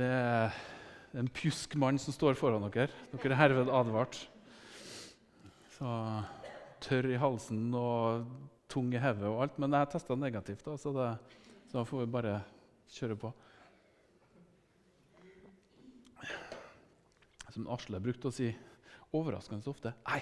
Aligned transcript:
Det 0.00 0.06
er 0.08 0.54
en 1.20 1.28
pjusk 1.34 1.74
mann 1.80 1.98
som 2.00 2.14
står 2.14 2.38
foran 2.38 2.64
dere. 2.70 2.88
Dere 3.12 3.34
er 3.34 3.40
herved 3.42 3.68
advart. 3.74 4.16
Så 5.74 5.90
tørr 6.80 7.10
i 7.10 7.18
halsen 7.20 7.66
og 7.76 8.30
tung 8.70 8.88
i 8.94 9.02
hodet 9.02 9.28
og 9.28 9.42
alt. 9.44 9.58
Men 9.60 9.76
jeg 9.76 9.90
testa 9.92 10.16
negativt, 10.16 10.64
da, 10.64 10.78
så, 10.80 10.94
det, 10.96 11.10
så 11.68 11.80
da 11.80 11.84
får 11.88 12.04
vi 12.04 12.14
bare 12.16 12.38
kjøre 12.96 13.18
på. 13.20 13.34
Som 17.50 17.68
Asle 17.74 18.00
brukte 18.00 18.30
å 18.30 18.34
si 18.34 18.46
overraskende 19.18 19.66
ofte 19.66 19.90
Nei, 20.06 20.20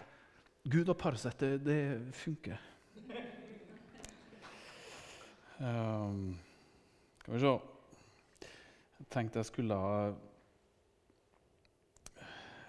Gud 0.65 0.89
og 0.89 0.97
Paracet, 0.99 1.39
det, 1.39 1.59
det 1.61 1.81
funker. 2.17 2.63
Um, 5.59 6.33
skal 7.21 7.35
vi 7.37 7.43
se 7.43 7.59
tenkte 9.09 9.41
jeg 9.41 9.49
skulle 9.49 9.77
ha 9.79 10.01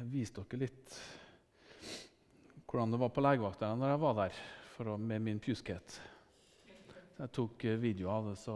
vist 0.07 0.37
dere 0.39 0.61
litt 0.61 0.99
hvordan 2.69 2.93
det 2.93 2.99
var 3.01 3.11
på 3.11 3.23
legevakta 3.23 3.73
når 3.75 3.93
jeg 3.93 4.01
var 4.03 4.17
der 4.19 4.39
å, 4.87 4.95
med 4.95 5.23
min 5.25 5.39
pjuskhet. 5.43 5.97
Jeg 7.19 7.31
tok 7.35 7.65
eh, 7.67 7.79
video 7.81 8.11
av 8.13 8.29
det, 8.29 8.37
så 8.39 8.55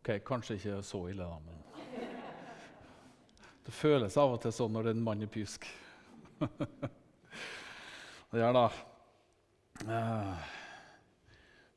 Ok, 0.00 0.14
Kanskje 0.24 0.54
ikke 0.56 0.78
så 0.80 1.02
ille, 1.10 1.26
da. 1.28 1.36
men 1.44 1.60
Det 3.66 3.72
føles 3.76 4.14
av 4.16 4.32
og 4.32 4.38
til 4.40 4.52
sånn 4.56 4.72
når 4.72 4.86
det 4.86 4.92
er 4.94 4.96
en 4.96 5.02
mann 5.04 5.20
i 5.20 5.28
pjusk. 5.28 5.66
det 8.30 8.40
gjør 8.40 8.56
da. 8.56 8.62
Eh, 9.84 10.46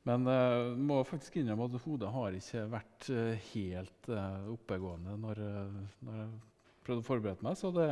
men 0.07 0.23
jeg 0.31 0.63
uh, 0.63 0.79
må 0.87 1.03
faktisk 1.07 1.35
innrømme 1.41 1.67
at 1.67 1.83
hodet 1.83 2.13
har 2.15 2.37
ikke 2.39 2.63
vært 2.71 3.09
uh, 3.11 3.35
helt 3.51 4.03
oppegående 4.55 5.19
når, 5.19 5.43
når, 6.07 6.15
jeg 6.21 6.31
prøvde 6.87 7.03
å 7.03 7.09
forberede 7.09 7.43
meg. 7.43 7.59
Så 7.59 7.75
det, 7.75 7.89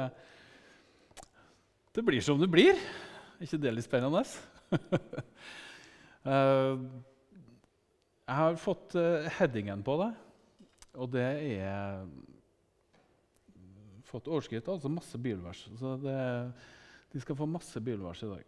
det 1.92 2.08
blir 2.08 2.24
som 2.24 2.40
det 2.40 2.48
blir. 2.52 2.76
Er 3.36 3.44
ikke 3.50 3.64
det 3.68 3.76
litt 3.76 3.90
spennende? 3.90 4.24
Jeg 8.32 8.38
har 8.40 8.54
fått 8.56 8.94
uh, 8.96 9.26
headingen 9.42 9.82
på 9.84 9.98
det, 10.00 10.12
og 10.96 11.10
det 11.12 11.24
er 11.52 12.06
fått 14.08 14.30
overskrift, 14.32 14.70
altså 14.72 14.88
masse 14.88 15.20
bibelvers. 15.20 15.66
Så 15.76 15.98
det, 16.00 16.16
de 17.12 17.20
skal 17.20 17.36
få 17.36 17.48
masse 17.52 17.82
bibelvers 17.84 18.24
i 18.24 18.30
dag. 18.30 18.46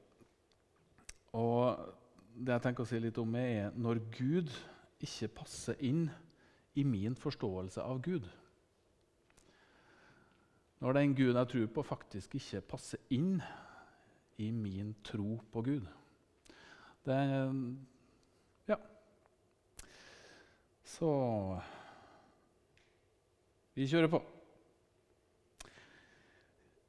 Og 1.35 1.83
det 2.31 2.55
jeg 2.55 2.63
tenker 2.63 2.85
å 2.85 2.91
si 2.93 3.01
litt 3.03 3.19
om, 3.19 3.35
er 3.35 3.75
når 3.75 3.99
Gud 4.15 4.55
ikke 5.03 5.33
passer 5.41 5.75
inn 5.83 6.05
i 6.79 6.87
min 6.87 7.19
forståelse 7.19 7.83
av 7.83 7.99
Gud. 8.07 8.29
Når 10.79 10.95
den 10.95 11.19
Gud 11.19 11.35
jeg 11.35 11.51
tror 11.57 11.71
på, 11.75 11.89
faktisk 11.91 12.39
ikke 12.39 12.63
passer 12.71 13.03
inn 13.11 13.35
i 14.39 14.47
min 14.55 14.95
tro 15.03 15.41
på 15.51 15.67
Gud. 15.67 15.91
Det 17.03 17.19
Ja. 17.19 17.43
Så 20.83 21.09
vi 23.73 23.87
kjører 23.89 24.11
på. 24.11 24.19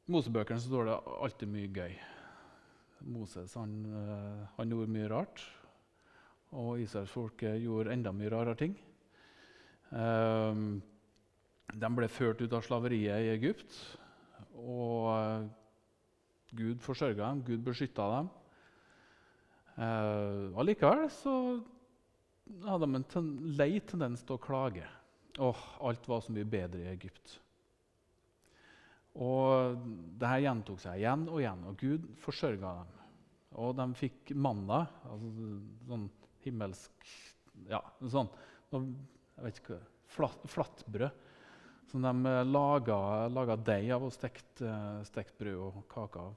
I 0.05 0.13
Mosebøkene 0.13 0.61
står 0.61 0.91
det 0.91 0.97
alltid 1.25 1.49
mye 1.49 1.71
gøy. 1.73 1.95
Moses 3.15 3.55
han, 3.57 3.73
eh, 3.89 4.43
han 4.57 4.73
gjorde 4.73 4.93
mye 4.93 5.09
rart. 5.13 5.45
Og 6.55 6.83
israelsfolket 6.83 7.63
gjorde 7.63 7.95
enda 7.95 8.13
mye 8.15 8.31
rarere 8.31 8.59
ting. 8.59 8.75
Um, 9.91 10.83
de 11.75 11.91
ble 11.97 12.09
ført 12.11 12.41
ut 12.43 12.55
av 12.55 12.63
slaveriet 12.67 13.25
i 13.25 13.33
Egypt. 13.33 13.75
Og 14.55 15.09
uh, 15.11 15.47
Gud 16.55 16.83
forsørga 16.85 17.27
dem, 17.27 17.43
Gud 17.49 17.65
beskytta 17.67 18.07
dem. 18.13 18.31
Uh, 19.75 20.55
allikevel 20.63 21.09
så 21.11 21.35
hadde 22.65 22.87
de 22.87 23.01
en 23.19 23.31
lei 23.59 23.79
tendens 23.81 24.25
til 24.25 24.37
å 24.37 24.43
klage. 24.43 24.87
Åh, 25.43 25.63
alt 25.89 26.07
var 26.09 26.23
så 26.23 26.35
mye 26.35 26.47
bedre 26.47 26.85
i 26.85 26.93
Egypt. 26.93 27.39
Og 29.15 29.79
det 30.19 30.31
her 30.31 30.43
gjentok 30.43 30.81
seg 30.83 31.01
igjen 31.01 31.27
og 31.31 31.41
igjen, 31.41 31.65
og 31.71 31.79
Gud 31.81 32.07
forsørga 32.23 32.75
dem. 32.81 33.03
Og 33.63 33.75
de 33.79 33.87
fikk 33.95 34.33
manna, 34.35 34.85
altså 35.07 35.51
sånn 35.87 36.09
himmelsk 36.45 37.13
Ja, 37.71 37.79
sånn 38.11 38.29
jeg 38.75 39.45
vet 39.45 39.59
ikke, 39.61 39.77
flatt, 40.11 40.43
flatbrød 40.51 41.21
som 41.93 42.03
de 42.03 42.33
laga, 42.49 43.29
laga 43.31 43.55
deig 43.55 43.93
av 43.95 44.03
og 44.03 44.11
stekt, 44.11 44.63
stekt 45.07 45.37
brød 45.39 45.61
og 45.63 45.85
kake 45.93 46.25
av. 46.25 46.35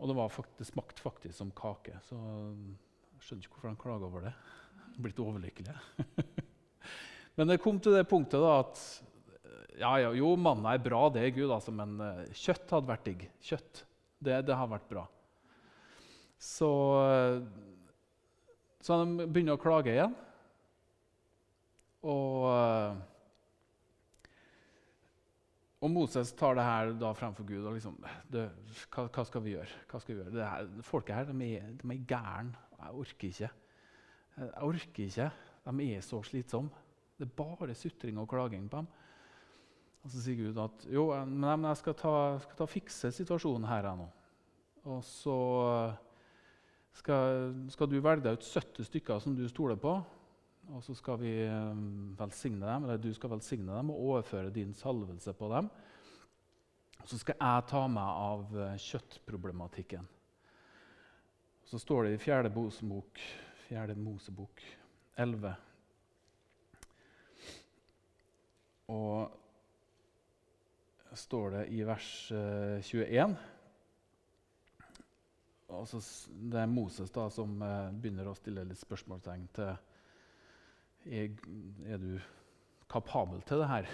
Og 0.00 0.10
det, 0.10 0.16
faktisk, 0.34 0.56
det 0.58 0.66
smakte 0.66 1.04
faktisk 1.04 1.36
som 1.36 1.52
kake, 1.54 2.00
så 2.08 2.18
jeg 2.18 3.22
skjønner 3.22 3.46
ikke 3.46 3.54
hvorfor 3.54 3.70
de 3.70 3.82
klager 3.84 4.08
over 4.08 4.26
det 4.26 4.34
blitt 4.98 5.20
overlykkelige. 5.22 5.76
men 7.36 7.52
det 7.52 7.60
kom 7.62 7.78
til 7.82 7.94
det 7.96 8.08
punktet 8.10 8.42
da, 8.42 8.58
at 8.64 8.82
ja, 9.80 9.94
ja, 10.02 10.10
jo, 10.12 10.34
manna 10.36 10.74
er 10.74 10.82
bra, 10.84 11.06
det 11.12 11.22
er 11.24 11.36
Gud, 11.36 11.50
altså, 11.54 11.72
men 11.72 11.96
uh, 12.02 12.24
kjøtt 12.36 12.74
hadde 12.74 12.90
vært 12.90 13.06
digg. 13.08 13.24
Kjøtt, 13.44 13.84
det, 14.20 14.42
det 14.48 14.56
har 14.56 14.68
vært 14.68 14.88
bra. 14.90 15.06
Så, 16.40 16.68
så 18.80 18.98
de 19.02 19.28
begynner 19.28 19.56
å 19.56 19.60
klage 19.60 19.92
igjen. 19.92 20.12
Og, 22.00 22.46
uh, 22.48 22.96
og 25.80 25.92
Moses 25.92 26.32
tar 26.36 26.56
det 26.56 26.64
her 26.64 26.92
da 27.00 27.12
fremfor 27.16 27.44
Gud. 27.48 27.64
og 27.64 27.76
liksom, 27.76 27.96
det, 28.32 28.46
hva, 28.88 29.06
hva, 29.08 29.24
skal 29.28 29.44
vi 29.44 29.56
gjøre? 29.56 29.84
Hva 29.88 30.00
skal 30.00 30.14
vi 30.14 30.20
gjøre? 30.22 30.36
Det 30.36 30.48
her, 30.48 30.70
folket 30.84 31.16
her 31.16 31.28
de 31.28 31.50
er, 31.56 31.74
er 31.84 32.06
gærne. 32.08 32.66
Jeg 32.80 32.96
orker 33.04 33.28
ikke. 33.28 33.50
Jeg 34.40 34.64
orker 34.64 35.04
ikke. 35.04 35.30
De 35.70 35.88
er 35.92 36.04
så 36.04 36.22
slitsomme. 36.24 36.86
Det 37.20 37.26
er 37.28 37.36
bare 37.36 37.74
sutring 37.76 38.18
og 38.18 38.28
klaging 38.28 38.64
på 38.70 38.80
dem. 38.80 38.86
Og 40.00 40.10
Så 40.10 40.22
sier 40.24 40.38
Gud 40.38 40.60
at 40.62 40.86
jo, 40.88 41.10
men 41.28 41.66
jeg 41.68 41.76
skal 41.76 41.96
ta, 41.98 42.14
skal 42.40 42.56
ta 42.56 42.66
fikse 42.68 43.10
situasjonen 43.12 43.68
her 43.68 43.90
nå. 43.98 44.06
Og 44.88 45.02
så 45.04 45.36
skal, 46.96 47.52
skal, 47.68 47.90
du 47.90 47.98
velge 48.00 48.24
deg 48.24 48.38
ut 48.38 48.48
70 48.48 48.88
stykker 48.88 49.20
som 49.20 49.36
du 49.36 49.44
stoler 49.48 49.76
på. 49.76 49.92
og 50.70 50.82
så 50.86 50.94
skal 50.94 51.18
vi 51.20 51.32
eh, 51.42 51.78
velsigne 52.16 52.64
dem, 52.64 52.84
eller 52.84 52.96
du 52.96 53.12
skal 53.14 53.32
velsigne 53.34 53.74
dem 53.74 53.90
og 53.90 54.00
overføre 54.00 54.52
din 54.54 54.72
salvelse 54.74 55.32
på 55.32 55.48
dem. 55.52 55.68
Og 57.02 57.08
Så 57.08 57.18
skal 57.18 57.36
jeg 57.40 57.68
ta 57.68 57.84
meg 57.88 58.08
av 58.08 58.56
eh, 58.56 58.76
kjøttproblematikken. 58.78 60.08
Så 61.64 61.78
står 61.78 62.04
det 62.04 62.14
i 62.14 62.22
4. 62.22 62.50
Mosebok, 62.54 63.20
4. 63.70 63.94
Mosebok 63.94 64.62
11 65.14 65.54
Og 68.90 69.38
står 71.14 71.54
det 71.54 71.62
i 71.74 71.84
vers 71.86 72.08
21 72.32 73.36
altså, 75.70 76.00
Det 76.34 76.60
er 76.60 76.66
Moses 76.66 77.14
da, 77.14 77.28
som 77.30 77.54
eh, 77.62 77.92
begynner 77.94 78.30
å 78.30 78.34
stille 78.38 78.66
litt 78.66 78.80
spørsmålstegn 78.80 79.46
til 79.54 79.70
er, 81.06 81.30
er 81.86 82.02
du 82.02 82.18
kapabel 82.90 83.40
til 83.46 83.62
det 83.62 83.70
her. 83.70 83.86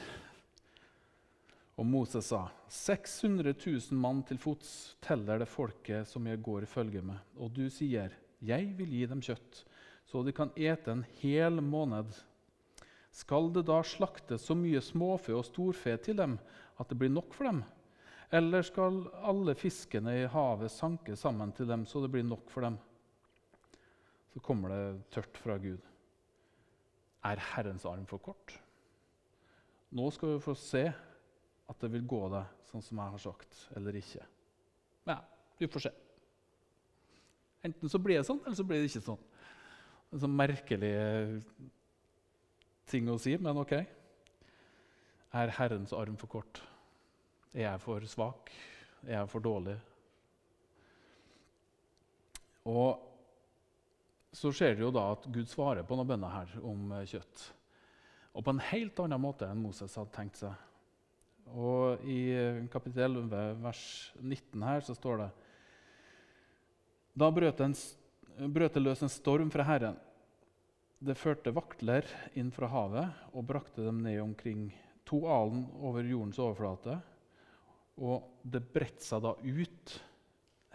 Og 1.77 1.85
Moses 1.87 2.33
sa, 2.33 2.47
600 2.73 3.53
000 3.53 4.01
mann 4.01 4.23
til 4.27 4.41
fots 4.41 4.97
teller 5.05 5.43
det 5.43 5.51
folket 5.53 6.09
som 6.09 6.27
jeg 6.27 6.41
går 6.43 6.65
i 6.65 6.71
følge 6.71 7.05
med. 7.05 7.21
Og 7.37 7.53
du 7.53 7.67
sier, 7.71 8.17
jeg 8.41 8.73
vil 8.79 8.95
gi 8.97 9.05
dem 9.11 9.21
kjøtt, 9.25 9.66
så 10.07 10.23
de 10.23 10.33
kan 10.33 10.53
ete 10.57 10.93
en 10.93 11.05
hel 11.21 11.61
måned. 11.61 12.13
Skal 13.11 13.51
det 13.53 13.65
da 13.67 13.81
slaktes 13.83 14.45
så 14.47 14.55
mye 14.59 14.83
småfe 14.85 15.35
og 15.35 15.47
storfe 15.49 15.97
til 16.05 16.19
dem 16.19 16.37
at 16.77 16.91
det 16.91 16.99
blir 17.01 17.13
nok 17.13 17.35
for 17.35 17.49
dem? 17.49 17.63
Eller 18.35 18.67
skal 18.67 19.05
alle 19.27 19.55
fiskene 19.59 20.15
i 20.23 20.29
havet 20.31 20.73
sanke 20.75 21.17
sammen 21.19 21.53
til 21.57 21.69
dem 21.71 21.87
så 21.87 22.03
det 22.03 22.13
blir 22.15 22.27
nok 22.27 22.51
for 22.53 22.67
dem? 22.67 22.79
Så 24.35 24.43
kommer 24.45 24.75
det 24.75 25.11
tørt 25.15 25.39
fra 25.41 25.57
Gud. 25.59 25.83
Er 27.27 27.43
Herrens 27.55 27.87
arm 27.89 28.07
for 28.07 28.23
kort? 28.23 28.55
Nå 29.97 30.11
skal 30.15 30.35
vi 30.35 30.43
få 30.45 30.55
se 30.59 30.85
at 31.67 31.81
det 31.83 31.91
vil 31.95 32.07
gå 32.07 32.21
deg 32.31 32.67
sånn 32.69 32.85
som 32.85 33.01
jeg 33.01 33.15
har 33.15 33.23
sagt, 33.23 33.63
eller 33.79 33.97
ikke. 33.99 34.27
Ja, 35.07 35.21
vi 35.59 35.69
får 35.71 35.87
se. 35.87 35.93
Enten 37.67 37.91
så 37.91 37.99
blir 38.03 38.21
det 38.21 38.27
sånn, 38.29 38.43
eller 38.45 38.59
så 38.59 38.67
blir 38.67 38.83
det 38.83 38.91
ikke 38.91 39.07
sånn. 39.07 39.26
En 40.13 40.23
sånn 40.23 40.37
merkelig 40.39 40.95
ting 42.87 43.09
å 43.11 43.19
si, 43.21 43.35
men 43.43 43.59
OK. 43.59 43.75
Er 45.37 45.53
Herrens 45.59 45.93
arm 45.97 46.17
for 46.21 46.31
kort? 46.39 46.63
Er 47.53 47.67
jeg 47.67 47.83
for 47.83 48.07
svak? 48.09 48.53
Er 49.05 49.19
jeg 49.19 49.31
for 49.33 49.45
dårlig? 49.45 49.77
Og 52.67 53.03
så 54.37 54.53
ser 54.53 54.75
det 54.77 54.85
jo 54.85 54.93
da 54.95 55.11
at 55.15 55.27
Gud 55.33 55.49
svarer 55.49 55.87
på 55.87 55.97
noen 55.97 56.11
bønner 56.11 56.33
her 56.33 56.55
om 56.67 56.91
eh, 56.93 57.07
kjøtt. 57.09 57.45
Og 58.37 58.45
på 58.45 58.53
en 58.53 58.65
helt 58.69 58.99
annen 59.01 59.23
måte 59.23 59.49
enn 59.49 59.63
Moses 59.63 59.95
hadde 59.97 60.13
tenkt 60.13 60.41
seg. 60.43 60.53
Og 61.55 62.03
I 62.05 62.19
eh, 62.35 62.59
kapittel 62.73 63.07
11, 63.07 63.63
vers 63.65 63.83
19 64.21 64.67
her, 64.67 64.83
så 64.85 64.97
står 64.99 65.23
det 65.23 65.29
Da 67.17 67.31
brøt, 67.33 67.63
en, 67.65 67.77
brøt 68.37 68.77
det 68.77 68.83
løs 68.83 69.03
en 69.05 69.13
storm 69.13 69.51
fra 69.53 69.65
Herren. 69.67 69.97
Det 71.01 71.17
førte 71.19 71.55
vaktler 71.55 72.07
inn 72.37 72.51
fra 72.53 72.69
havet 72.73 73.33
og 73.33 73.47
brakte 73.49 73.85
dem 73.85 74.03
ned 74.05 74.21
omkring 74.23 74.69
to 75.09 75.23
alen 75.31 75.67
over 75.81 76.05
jordens 76.05 76.41
overflate. 76.41 76.99
Og 77.97 78.27
det 78.45 78.65
bredte 78.75 79.05
seg 79.05 79.23
da 79.25 79.33
ut 79.41 79.95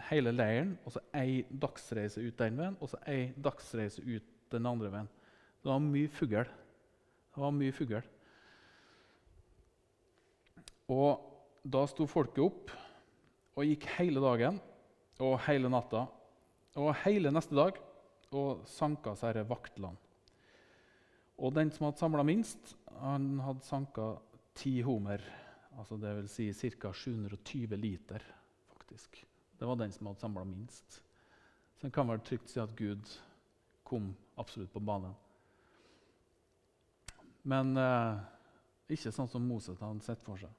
hele 0.08 0.32
leiren, 0.34 0.74
og 0.82 0.96
så 0.96 1.02
ei 1.14 1.42
dagsreise 1.46 2.22
ut 2.22 2.38
den 2.40 2.58
veien, 2.58 2.78
og 2.82 2.90
så 2.90 2.98
ei 3.10 3.30
dagsreise 3.38 4.02
ut 4.02 4.26
den 4.50 4.66
andre 4.66 4.90
veien. 4.90 5.10
Det 5.62 5.70
var 5.70 5.84
mye 5.84 6.10
fugl. 6.10 6.48
Det 7.32 7.44
var 7.44 7.54
mye 7.54 7.74
fugl. 7.76 8.00
Og 10.90 11.28
da 11.62 11.84
sto 11.86 12.08
folket 12.10 12.42
opp 12.42 12.72
og 13.54 13.68
gikk 13.68 13.86
hele 14.00 14.22
dagen 14.24 14.58
og 15.22 15.38
hele 15.46 15.70
natta 15.70 16.08
og 16.78 16.94
hele 17.04 17.32
neste 17.32 17.56
dag 17.56 17.78
og 18.32 18.64
sanka 18.68 19.12
disse 19.16 19.44
vaktlene. 19.48 19.98
Og 21.42 21.54
den 21.56 21.72
som 21.74 21.88
hadde 21.88 22.00
samla 22.00 22.24
minst, 22.26 22.76
han 23.00 23.40
hadde 23.42 23.66
sanka 23.66 24.14
ti 24.54 24.80
homer 24.84 25.22
Altså 25.72 25.96
det 25.96 26.10
vil 26.18 26.26
si 26.28 26.50
ca. 26.52 26.92
720 26.92 27.76
liter, 27.80 28.22
faktisk. 28.74 29.26
Det 29.56 29.64
var 29.64 29.78
den 29.80 29.92
som 29.92 30.06
hadde 30.06 30.20
samla 30.20 30.44
minst. 30.44 30.98
Så 31.80 31.86
en 31.86 31.90
kan 31.90 32.08
vel 32.08 32.20
trygt 32.20 32.50
si 32.52 32.60
at 32.60 32.74
Gud 32.76 33.08
kom 33.82 34.10
absolutt 34.36 34.72
på 34.72 34.82
banen. 34.84 35.14
Men 37.48 37.72
eh, 37.80 38.20
ikke 38.92 39.14
sånn 39.16 39.30
som 39.32 39.48
Moses 39.48 39.80
hadde 39.80 40.04
sett 40.04 40.22
for 40.22 40.36
seg. 40.38 40.52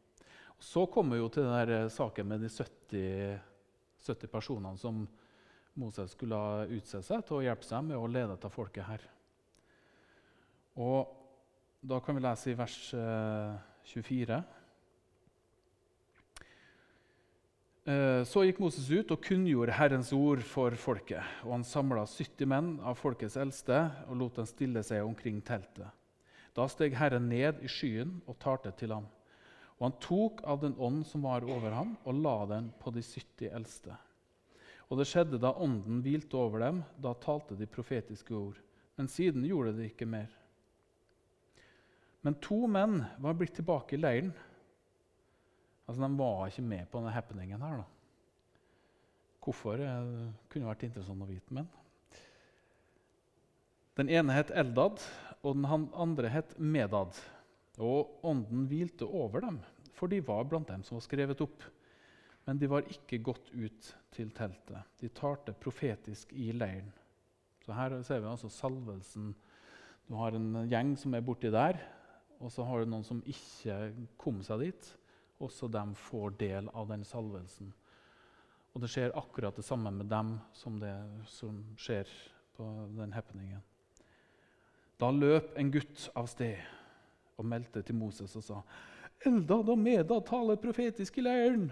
Og 0.57 0.65
så 0.65 0.88
kommer 0.92 1.15
vi 1.15 1.21
jo 1.21 1.30
til 1.31 1.45
denne 1.45 1.86
saken 1.94 2.27
med 2.33 2.44
de 2.44 2.50
70, 2.50 3.38
70 4.04 4.33
personene 4.33 4.81
som 4.81 5.06
Moses 5.80 6.14
skulle 6.14 6.38
utse 6.75 7.02
seg 7.02 7.24
til 7.25 7.40
å 7.40 7.44
hjelpe 7.46 7.66
seg 7.66 7.86
med 7.88 7.98
å 7.98 8.10
lede 8.10 8.36
til 8.42 8.54
folket 8.54 8.86
her. 8.88 9.06
Og 10.78 11.20
Da 11.84 11.98
kan 12.00 12.16
vi 12.16 12.22
lese 12.24 12.48
i 12.48 12.56
vers 12.56 12.75
eh, 12.96 13.56
24. 13.92 14.38
Eh, 17.84 18.22
så 18.24 18.46
gikk 18.48 18.62
Moses 18.64 18.86
ut 18.88 19.12
og 19.12 19.20
kunngjorde 19.25 19.75
Herrens 19.75 20.14
ord 20.16 20.40
for 20.48 20.72
folket. 20.80 21.20
Og 21.44 21.58
han 21.58 21.66
samla 21.68 22.06
70 22.08 22.48
menn 22.48 22.70
av 22.80 22.96
folkets 23.02 23.36
eldste 23.36 23.81
og 24.08 24.16
lot 24.22 24.40
dem 24.40 24.48
stille 24.48 24.86
seg 24.88 25.04
omkring 25.04 25.42
teltet. 25.44 25.92
Da 26.56 26.70
steg 26.72 26.96
Herren 26.96 27.28
ned 27.28 27.60
i 27.60 27.68
skyen 27.68 28.22
og 28.24 28.40
talte 28.40 28.72
til 28.80 28.96
ham. 28.96 29.12
Og 29.75 29.90
han 29.90 30.00
tok 30.00 30.40
av 30.48 30.64
den 30.64 30.80
ånd 30.80 31.04
som 31.10 31.28
var 31.28 31.44
over 31.44 31.75
ham, 31.75 31.98
og 32.08 32.24
la 32.24 32.38
den 32.54 32.72
på 32.80 32.94
de 32.96 33.04
70 33.04 33.52
eldste. 33.52 34.00
Og 34.89 35.00
det 35.00 35.07
skjedde 35.09 35.39
da 35.41 35.53
ånden 35.56 36.01
hvilte 36.06 36.38
over 36.38 36.63
dem, 36.63 36.81
da 37.01 37.13
talte 37.18 37.57
de 37.57 37.69
profetiske 37.69 38.35
ord. 38.35 38.59
Men 39.00 39.09
siden 39.09 39.45
gjorde 39.47 39.75
de 39.77 39.88
ikke 39.89 40.07
mer. 40.09 40.31
Men 42.24 42.38
to 42.44 42.65
menn 42.71 43.01
var 43.19 43.35
blitt 43.35 43.56
tilbake 43.57 43.97
i 43.97 44.01
leiren 44.01 44.33
Altså, 45.83 46.00
De 46.00 46.15
var 46.15 46.47
ikke 46.47 46.63
med 46.63 46.88
på 46.88 47.00
denne 47.01 47.12
happeningen 47.12 47.62
her. 47.62 47.81
da. 47.81 47.84
Hvorfor 49.43 49.75
det 49.77 49.88
eh, 49.89 50.29
kunne 50.50 50.69
vært 50.69 50.86
interessant 50.88 51.25
å 51.25 51.27
vite. 51.27 51.51
men... 51.51 51.67
Den 54.00 54.10
ene 54.10 54.34
het 54.34 54.50
Eldad, 54.50 55.03
og 55.43 55.53
den 55.60 55.65
andre 55.93 56.29
het 56.31 56.55
Medad. 56.58 57.19
Og 57.77 58.24
ånden 58.25 58.65
hvilte 58.72 59.05
over 59.05 59.43
dem, 59.43 59.60
for 59.93 60.08
de 60.08 60.22
var 60.25 60.48
blant 60.50 60.67
dem 60.67 60.81
som 60.84 60.96
var 60.96 61.03
skrevet 61.05 61.41
opp. 61.41 61.62
Men 62.48 62.58
de 62.58 62.69
var 62.72 62.88
ikke 62.89 63.22
gått 63.22 63.51
ut 63.53 63.91
til 64.13 64.32
teltet. 64.36 64.89
De 65.01 65.10
talte 65.10 65.53
profetisk 65.53 66.34
i 66.34 66.51
leiren. 66.55 66.91
Så 67.65 67.74
Her 67.74 68.01
ser 68.03 68.20
vi 68.20 68.29
altså 68.32 68.50
salvelsen. 68.51 69.34
Du 70.08 70.15
har 70.20 70.36
en 70.36 70.65
gjeng 70.70 70.98
som 71.00 71.13
er 71.15 71.24
borti 71.24 71.51
der, 71.51 71.79
og 72.39 72.51
så 72.51 72.65
har 72.67 72.84
du 72.84 72.91
noen 72.91 73.08
som 73.08 73.24
ikke 73.25 73.93
kom 74.20 74.41
seg 74.43 74.65
dit 74.65 74.93
også 75.43 75.67
de 75.72 75.84
får 75.96 76.36
del 76.39 76.70
av 76.74 76.88
den 76.91 77.03
salvelsen. 77.08 77.72
Og 78.74 78.82
det 78.82 78.89
skjer 78.89 79.15
akkurat 79.17 79.55
det 79.58 79.65
samme 79.65 79.91
med 79.93 80.10
dem 80.10 80.38
som 80.58 80.79
det 80.82 80.93
som 81.29 81.60
skjer 81.77 82.10
på 82.58 82.65
den 82.98 83.13
happeningen. 83.13 83.62
Da 84.98 85.12
løp 85.12 85.53
en 85.60 85.72
gutt 85.74 86.08
av 86.17 86.29
sted 86.32 86.62
og 87.38 87.48
meldte 87.50 87.84
til 87.84 87.98
Moses 87.98 88.36
og 88.39 88.46
sa:" 88.46 88.62
Elda 89.25 89.62
da 89.63 89.75
Meda 89.75 90.20
taler 90.20 90.60
profetisk 90.60 91.17
i 91.17 91.22
leiren. 91.22 91.72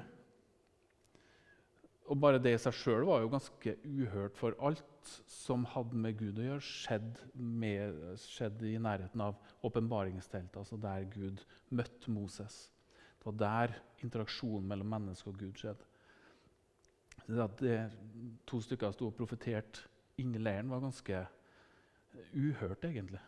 Og 2.11 2.17
Bare 2.19 2.41
det 2.43 2.51
i 2.51 2.59
seg 2.59 2.75
sjøl 2.75 3.05
var 3.07 3.21
jo 3.23 3.29
ganske 3.31 3.73
uhørt, 3.87 4.35
for 4.35 4.57
alt 4.59 5.11
som 5.31 5.63
hadde 5.71 5.95
med 5.95 6.17
Gud 6.19 6.41
å 6.41 6.47
gjøre, 6.49 6.63
skjedde, 6.67 7.85
skjedde 8.19 8.67
i 8.67 8.81
nærheten 8.83 9.23
av 9.23 9.37
åpenbaringsteltet, 9.63 10.57
altså 10.59 10.79
der 10.81 11.05
Gud 11.13 11.39
møtte 11.71 12.11
Moses. 12.11 12.65
Det 13.15 13.29
var 13.29 13.37
der 13.39 13.75
interaksjonen 14.03 14.67
mellom 14.67 14.91
menneske 14.91 15.31
og 15.31 15.39
Gud 15.39 15.55
skjedde. 15.61 15.87
At 17.39 17.63
to 18.49 18.59
stykker 18.59 18.91
sto 18.91 19.07
og 19.07 19.15
profeterte 19.15 19.87
inni 20.19 20.41
leiren, 20.41 20.73
var 20.73 20.83
ganske 20.83 21.23
uhørt, 22.35 22.83
egentlig. 22.91 23.23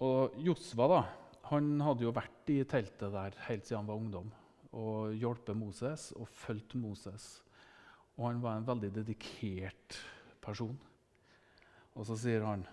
Og 0.00 0.40
Josva 0.48 0.88
da, 0.94 1.04
han 1.52 1.76
hadde 1.84 2.08
jo 2.08 2.16
vært 2.16 2.56
i 2.56 2.62
teltet 2.64 3.12
der 3.12 3.36
helt 3.50 3.68
siden 3.68 3.82
han 3.82 3.92
var 3.92 4.00
ungdom 4.00 4.34
og 4.76 5.14
hjulpet 5.16 5.56
Moses 5.56 6.10
og 6.16 6.28
fulgt 6.28 6.76
Moses. 6.78 7.26
Og 8.16 8.28
han 8.28 8.42
var 8.42 8.58
en 8.58 8.68
veldig 8.68 8.92
dedikert 8.98 9.98
person. 10.44 10.76
Og 11.96 12.04
så 12.08 12.16
sier 12.20 12.44
han 12.44 12.64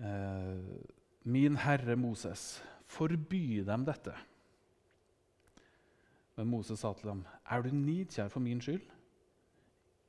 eh, 0.00 0.80
Min 1.26 1.58
herre 1.60 1.96
Moses, 1.98 2.62
forby 2.86 3.60
dem 3.66 3.84
dette. 3.84 4.14
Men 6.36 6.50
Moses 6.52 6.80
sa 6.80 6.92
til 6.94 7.10
dem, 7.10 7.24
Er 7.50 7.64
du 7.64 7.72
nidkjær 7.72 8.30
for 8.32 8.44
min 8.44 8.60
skyld? 8.60 8.84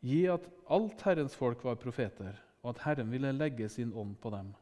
Gi 0.06 0.28
at 0.30 0.46
alt 0.70 1.02
Herrens 1.08 1.36
folk 1.36 1.64
var 1.66 1.80
profeter, 1.82 2.38
og 2.62 2.76
at 2.76 2.84
Herren 2.86 3.12
ville 3.12 3.32
legge 3.34 3.70
sin 3.70 3.94
ånd 3.94 4.16
på 4.22 4.30
dem. 4.30 4.54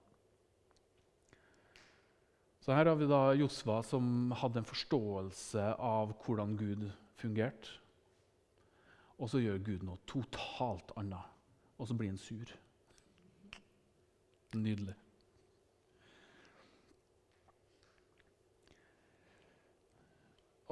Så 2.65 2.73
Her 2.73 2.87
har 2.89 2.95
vi 2.97 3.05
da 3.05 3.35
Josva 3.37 3.83
som 3.85 4.31
hadde 4.33 4.57
en 4.57 4.65
forståelse 4.65 5.63
av 5.77 6.15
hvordan 6.25 6.55
Gud 6.57 6.87
fungerte. 7.13 7.75
Og 9.21 9.29
så 9.29 9.37
gjør 9.37 9.59
Gud 9.67 9.83
noe 9.85 10.01
totalt 10.09 10.89
annet, 10.97 11.35
og 11.77 11.85
så 11.85 11.93
blir 11.93 12.09
han 12.09 12.17
sur. 12.17 12.49
Nydelig. 14.57 14.95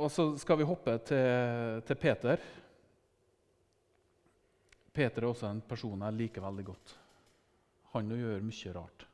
Og 0.01 0.09
så 0.09 0.25
skal 0.41 0.63
vi 0.63 0.67
hoppe 0.71 0.97
til, 1.11 1.85
til 1.85 2.01
Peter. 2.07 2.47
Peter 4.97 5.21
er 5.21 5.29
også 5.29 5.53
en 5.53 5.61
person 5.61 6.09
jeg 6.09 6.19
liker 6.23 6.47
veldig 6.49 6.67
godt. 6.73 6.97
Han 7.93 8.17
gjør 8.17 8.49
mye 8.49 8.75
rart. 8.81 9.07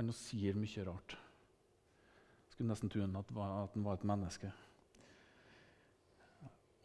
Han 0.00 0.16
sier 0.24 0.56
mye 0.56 0.88
rart. 0.88 1.18
Skulle 2.56 2.72
nesten 2.72 2.88
tro 2.88 3.04
at, 3.04 3.32
han 3.36 3.84
var 3.84 3.98
et 3.98 4.04
menneske. 4.08 4.48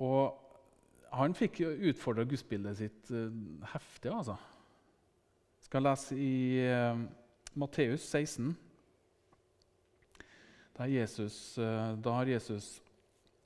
Og 0.04 0.34
han 1.16 1.36
fikk 1.38 1.62
utfordra 1.64 2.26
gudsbildet 2.28 2.76
sitt 2.76 3.12
uh, 3.16 3.30
heftig, 3.72 4.12
altså. 4.12 4.36
Jeg 5.62 5.70
skal 5.70 5.86
lese 5.88 6.18
i 6.20 6.34
uh, 6.68 7.06
Matteus 7.56 8.04
16. 8.04 8.52
Jesus, 10.92 11.40
uh, 11.56 11.96
da 12.04 12.18
har 12.18 12.34
Jesus 12.34 12.82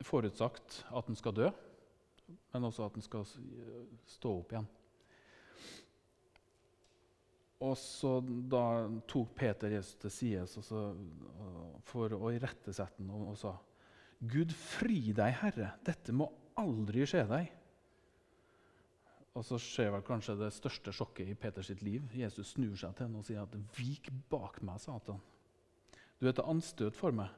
forutsagt 0.01 0.81
at 0.97 1.05
han 1.05 1.21
skal 1.21 1.37
dø, 1.37 1.51
men 2.55 2.65
også 2.71 2.87
at 2.87 2.97
han 2.97 3.05
skal 3.05 3.29
stå 4.17 4.33
opp 4.39 4.55
igjen. 4.55 4.71
Og 7.63 7.77
så 7.79 8.17
Da 8.51 8.63
tok 9.07 9.35
Peter 9.37 9.71
Jesus 9.71 9.95
til 10.01 10.11
side 10.11 10.47
for 11.87 12.15
å 12.17 12.33
irettesette 12.35 12.99
ham 12.99 13.13
og, 13.15 13.29
og 13.31 13.37
sa 13.39 13.53
Gud 14.25 14.51
fri 14.55 15.13
deg, 15.15 15.35
Herre, 15.41 15.73
dette 15.85 16.13
må 16.15 16.29
aldri 16.57 17.03
skje 17.07 17.23
deg. 17.29 17.49
Og 19.35 19.43
så 19.43 19.59
skjer 19.59 19.91
vel 19.91 20.03
kanskje 20.07 20.37
det 20.39 20.53
største 20.55 20.93
sjokket 20.95 21.29
i 21.29 21.35
Peters 21.37 21.69
liv. 21.83 22.07
Jesus 22.15 22.53
snur 22.55 22.77
seg 22.79 22.95
til 22.95 23.05
henne 23.05 23.19
og 23.19 23.27
sier 23.27 23.43
at 23.43 23.55
'Vik 23.75 24.07
bak 24.31 24.61
meg, 24.63 24.79
Satan'. 24.79 25.19
Du 26.19 26.27
er 26.27 26.31
til 26.31 26.47
anstøt 26.47 26.95
for 26.95 27.11
meg, 27.11 27.29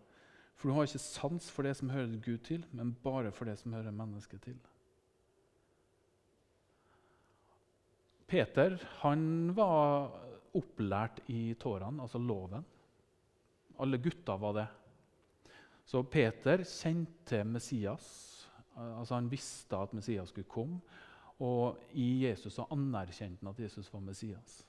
for 0.55 0.69
du 0.69 0.75
har 0.75 0.86
ikke 0.86 1.01
sans 1.01 1.50
for 1.50 1.65
det 1.65 1.75
som 1.77 1.89
hører 1.89 2.21
Gud 2.21 2.38
til, 2.45 2.65
men 2.71 2.93
bare 3.03 3.31
for 3.31 3.45
det 3.45 3.57
som 3.57 3.74
hører 3.74 3.91
mennesket 3.91 4.41
til. 4.41 4.59
Peter 8.27 8.75
han 9.01 9.53
var 9.55 10.12
opplært 10.57 11.22
i 11.31 11.53
tårene, 11.60 12.03
altså 12.03 12.19
loven. 12.19 12.65
Alle 13.79 14.00
gutta 14.01 14.36
var 14.41 14.55
det. 14.57 14.67
Så 15.88 16.01
Peter 16.03 16.63
kjente 16.67 17.43
Messias. 17.48 18.07
Altså 18.75 19.15
Han 19.15 19.29
visste 19.31 19.77
at 19.77 19.93
Messias 19.96 20.29
skulle 20.29 20.50
komme. 20.50 20.81
Og 21.39 21.77
i 21.93 22.25
Jesus 22.25 22.57
så 22.57 22.65
anerkjente 22.74 23.46
han 23.46 23.53
at 23.53 23.62
Jesus 23.62 23.88
var 23.93 24.01
Messias. 24.03 24.60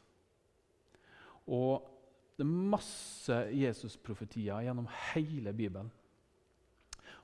Og 1.48 1.88
det 2.36 2.44
er 2.44 2.68
masse 2.70 3.38
Jesus-profetier 3.56 4.62
gjennom 4.68 4.86
hele 5.14 5.52
Bibelen. 5.56 5.90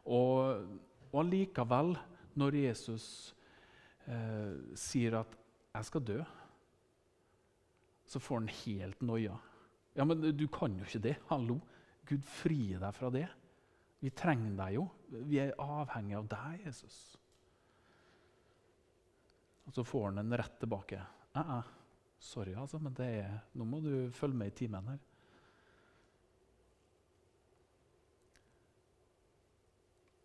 Og, 0.05 0.65
og 1.13 1.21
allikevel, 1.21 1.95
når 2.35 2.59
Jesus 2.65 3.07
eh, 4.09 4.57
sier 4.75 5.21
at 5.21 5.37
'jeg 5.75 5.85
skal 5.85 6.07
dø', 6.07 6.25
så 8.07 8.19
får 8.19 8.39
han 8.39 8.49
helt 8.49 9.03
noia. 9.03 9.37
Ja, 9.97 10.05
men 10.05 10.37
du 10.37 10.47
kan 10.49 10.77
jo 10.79 10.85
ikke 10.85 11.03
det. 11.03 11.17
Hallo. 11.29 11.61
Gud 12.07 12.23
fri 12.23 12.77
deg 12.79 12.95
fra 12.95 13.11
det. 13.11 13.29
Vi 14.01 14.11
trenger 14.11 14.57
deg 14.57 14.75
jo. 14.75 14.89
Vi 15.09 15.39
er 15.39 15.55
avhengig 15.59 16.17
av 16.17 16.29
deg, 16.29 16.67
Jesus. 16.67 17.19
Og 19.65 19.73
så 19.75 19.85
får 19.85 20.05
han 20.11 20.19
en 20.19 20.37
rett 20.37 20.59
tilbake. 20.61 21.01
Eh. 21.35 21.63
Sorry, 22.19 22.55
altså, 22.55 22.79
men 22.79 22.95
er, 23.01 23.41
nå 23.55 23.65
må 23.65 23.81
du 23.81 24.11
følge 24.13 24.37
med 24.37 24.53
i 24.53 24.57
timen 24.57 24.87
her. 24.89 24.99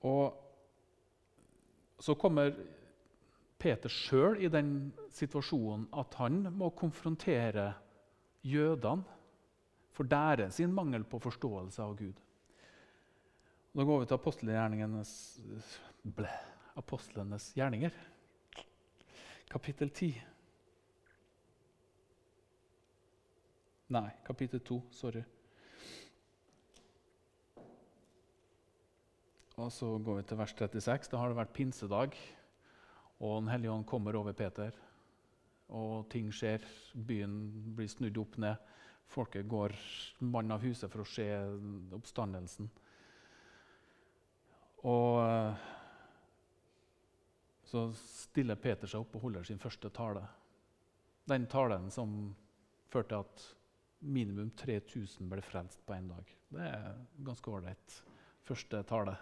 Og 0.08 0.36
så 2.00 2.16
kommer 2.16 2.54
Peter 3.60 3.92
sjøl 3.92 4.40
i 4.40 4.50
den 4.52 4.92
situasjonen 5.12 5.90
at 6.00 6.16
han 6.22 6.46
må 6.56 6.72
konfrontere 6.80 7.74
jødene 8.48 9.04
for 9.92 10.08
deres 10.08 10.56
sin 10.56 10.72
mangel 10.72 11.04
på 11.04 11.20
forståelse 11.20 11.84
av 11.84 11.98
Gud. 12.00 12.22
Da 13.76 13.86
går 13.86 14.00
vi 14.00 14.08
til 14.08 14.16
apostelgjerningenes 14.16 15.12
ble, 16.16 16.32
apostlenes 16.80 17.52
gjerninger, 17.58 17.94
kapittel 19.52 19.92
10. 19.92 20.14
Nei, 23.90 24.08
kapittel 24.26 24.62
2. 24.64 24.80
Sorry. 24.94 25.26
Og 29.60 29.72
så 29.76 29.90
går 30.00 30.22
vi 30.22 30.28
til 30.30 30.40
vers 30.40 30.54
36. 30.56 31.10
Da 31.12 31.20
har 31.20 31.32
det 31.32 31.40
vært 31.42 31.56
pinsedag. 31.58 32.16
Og 33.20 33.42
Den 33.42 33.52
hellige 33.52 33.72
ånd 33.72 33.88
kommer 33.88 34.16
over 34.16 34.34
Peter, 34.34 34.72
og 35.76 36.08
ting 36.10 36.32
skjer. 36.34 36.64
Byen 36.94 37.36
blir 37.76 37.90
snudd 37.92 38.18
opp 38.22 38.38
ned. 38.40 38.56
Folket 39.10 39.48
går 39.50 39.74
mann 40.20 40.52
av 40.54 40.64
huset 40.64 40.92
for 40.92 41.04
å 41.04 41.10
se 41.10 41.28
oppstandelsen. 41.98 42.70
Og 44.88 45.20
eh, 45.26 45.68
så 47.70 47.88
stiller 48.00 48.58
Peter 48.62 48.90
seg 48.90 49.04
opp 49.04 49.18
og 49.18 49.28
holder 49.28 49.46
sin 49.46 49.60
første 49.62 49.92
tale. 49.94 50.24
Den 51.30 51.46
talen 51.52 51.90
som 51.94 52.14
førte 52.90 53.12
til 53.12 53.26
at 53.26 53.48
minimum 54.00 54.54
3000 54.58 55.28
ble 55.30 55.44
frelst 55.44 55.82
på 55.86 55.98
én 55.98 56.08
dag. 56.10 56.30
Det 56.50 56.70
er 56.70 57.02
ganske 57.28 57.52
ålreit. 57.52 57.98
Første 58.48 58.82
tale. 58.88 59.18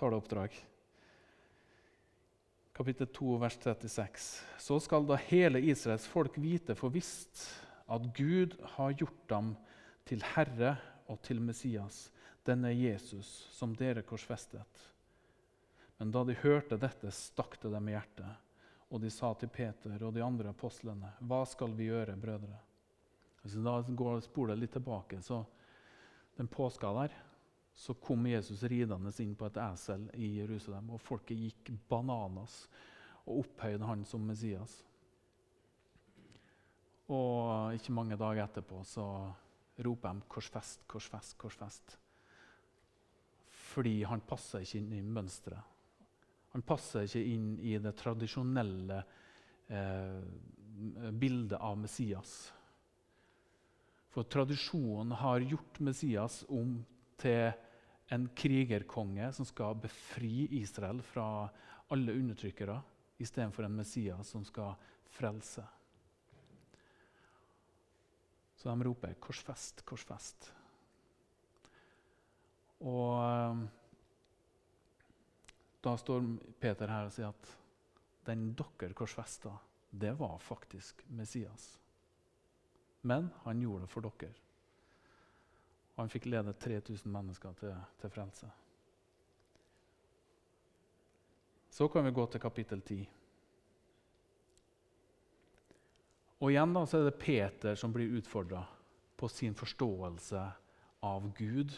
Taleoppdrag 0.00 0.56
kapittel 2.74 3.06
2, 3.06 3.36
vers 3.38 3.58
36. 3.62 4.44
Så 4.58 4.80
skal 4.80 5.06
da 5.06 5.18
hele 5.28 5.62
Israels 5.62 6.06
folk 6.10 6.38
vite 6.42 6.74
for 6.74 6.90
visst 6.94 7.46
at 7.86 8.08
Gud 8.16 8.56
har 8.76 8.96
gjort 8.98 9.20
dem 9.30 9.52
til 10.08 10.24
Herre 10.34 10.74
og 11.06 11.20
til 11.22 11.40
Messias, 11.40 12.08
denne 12.44 12.72
Jesus, 12.74 13.28
som 13.54 13.76
dere 13.78 14.02
korsfestet. 14.02 14.82
Men 16.00 16.10
da 16.10 16.24
de 16.26 16.34
hørte 16.42 16.80
dette, 16.80 17.12
stakk 17.14 17.60
det 17.62 17.70
dem 17.72 17.88
i 17.88 17.94
hjertet, 17.94 18.42
og 18.90 19.00
de 19.02 19.10
sa 19.12 19.30
til 19.38 19.52
Peter 19.54 20.02
og 20.02 20.14
de 20.16 20.24
andre 20.24 20.50
apostlene, 20.50 21.12
hva 21.22 21.44
skal 21.48 21.72
vi 21.78 21.88
gjøre, 21.92 22.18
brødre? 22.18 22.58
Hvis 23.44 23.54
vi 23.58 23.62
da 23.64 23.78
går 23.86 24.20
spoler 24.24 24.58
litt 24.58 24.74
tilbake, 24.74 25.20
så 25.22 25.44
den 26.38 26.50
påska 26.50 26.90
der 26.98 27.14
så 27.74 27.94
kom 27.94 28.26
Jesus 28.26 28.62
ridende 28.62 29.10
inn 29.22 29.34
på 29.34 29.48
et 29.48 29.58
esel 29.58 30.06
i 30.14 30.36
Jerusalem, 30.38 30.92
og 30.94 31.02
folket 31.02 31.40
gikk 31.40 31.72
bananas 31.90 32.64
og 33.24 33.40
opphøyde 33.42 33.88
han 33.88 34.04
som 34.06 34.22
Messias. 34.28 34.76
Og 37.10 37.74
ikke 37.76 37.92
mange 37.92 38.16
dager 38.16 38.44
etterpå 38.46 38.80
så 38.88 39.06
roper 39.84 40.14
de 40.14 40.28
'korsfest, 40.28 40.86
korsfest, 40.86 41.36
korsfest'. 41.38 41.98
Fordi 43.74 44.02
han 44.04 44.20
passer 44.20 44.62
ikke 44.62 44.78
inn 44.78 44.92
i 44.92 45.02
mønsteret. 45.02 45.62
Han 46.54 46.62
passer 46.62 47.02
ikke 47.02 47.24
inn 47.26 47.58
i 47.58 47.74
det 47.82 47.96
tradisjonelle 47.98 49.02
eh, 49.68 50.20
bildet 51.10 51.58
av 51.58 51.76
Messias. 51.78 52.52
For 54.14 54.22
tradisjonen 54.22 55.16
har 55.18 55.42
gjort 55.42 55.80
Messias 55.80 56.44
om 56.48 56.76
til 57.18 57.50
en 58.12 58.28
krigerkonge 58.36 59.30
som 59.32 59.46
skal 59.48 59.78
befri 59.80 60.48
Israel 60.60 61.00
fra 61.02 61.48
alle 61.92 62.12
undertrykkere, 62.12 62.80
istedenfor 63.18 63.64
en 63.64 63.76
Messias 63.76 64.28
som 64.28 64.44
skal 64.44 64.74
frelse. 65.14 65.64
Så 68.56 68.68
de 68.68 68.84
roper 68.84 69.14
'korsfest, 69.14 69.84
korsfest'. 69.84 70.52
Og 72.80 73.20
eh, 73.24 73.68
da 75.84 75.96
står 75.96 76.26
Peter 76.60 76.88
her 76.88 77.08
og 77.08 77.12
sier 77.12 77.28
at 77.28 77.52
den 78.24 78.54
dere 78.56 78.96
korsfesta, 78.96 79.52
det 79.90 80.14
var 80.18 80.38
faktisk 80.38 81.04
Messias. 81.08 81.78
Men 83.02 83.30
han 83.44 83.60
gjorde 83.60 83.84
det 83.84 83.92
for 83.92 84.00
dere. 84.00 84.43
Han 85.94 86.10
fikk 86.10 86.26
lede 86.26 86.52
3000 86.58 87.10
mennesker 87.12 87.54
til, 87.60 87.74
til 88.00 88.10
frelse. 88.10 88.48
Så 91.74 91.88
kan 91.90 92.04
vi 92.06 92.14
gå 92.14 92.26
til 92.30 92.42
kapittel 92.42 92.82
10. 92.82 92.98
Og 96.42 96.50
igjen 96.50 96.74
da, 96.76 96.84
så 96.86 97.00
er 97.00 97.08
det 97.08 97.18
Peter 97.22 97.78
som 97.78 97.94
blir 97.94 98.18
utfordra 98.18 98.64
på 99.16 99.30
sin 99.30 99.54
forståelse 99.56 100.42
av 101.06 101.26
Gud, 101.38 101.72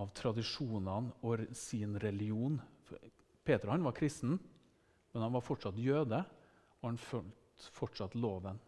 av 0.00 0.10
tradisjonene 0.16 1.12
og 1.28 1.44
sin 1.56 1.98
religion. 2.00 2.58
Peter 3.44 3.72
han 3.72 3.84
var 3.84 3.96
kristen, 3.96 4.38
men 5.12 5.22
han 5.22 5.34
var 5.34 5.44
fortsatt 5.44 5.78
jøde, 5.80 6.22
og 6.80 6.88
han 6.88 7.00
fulgte 7.00 7.72
fortsatt 7.76 8.16
loven. 8.18 8.58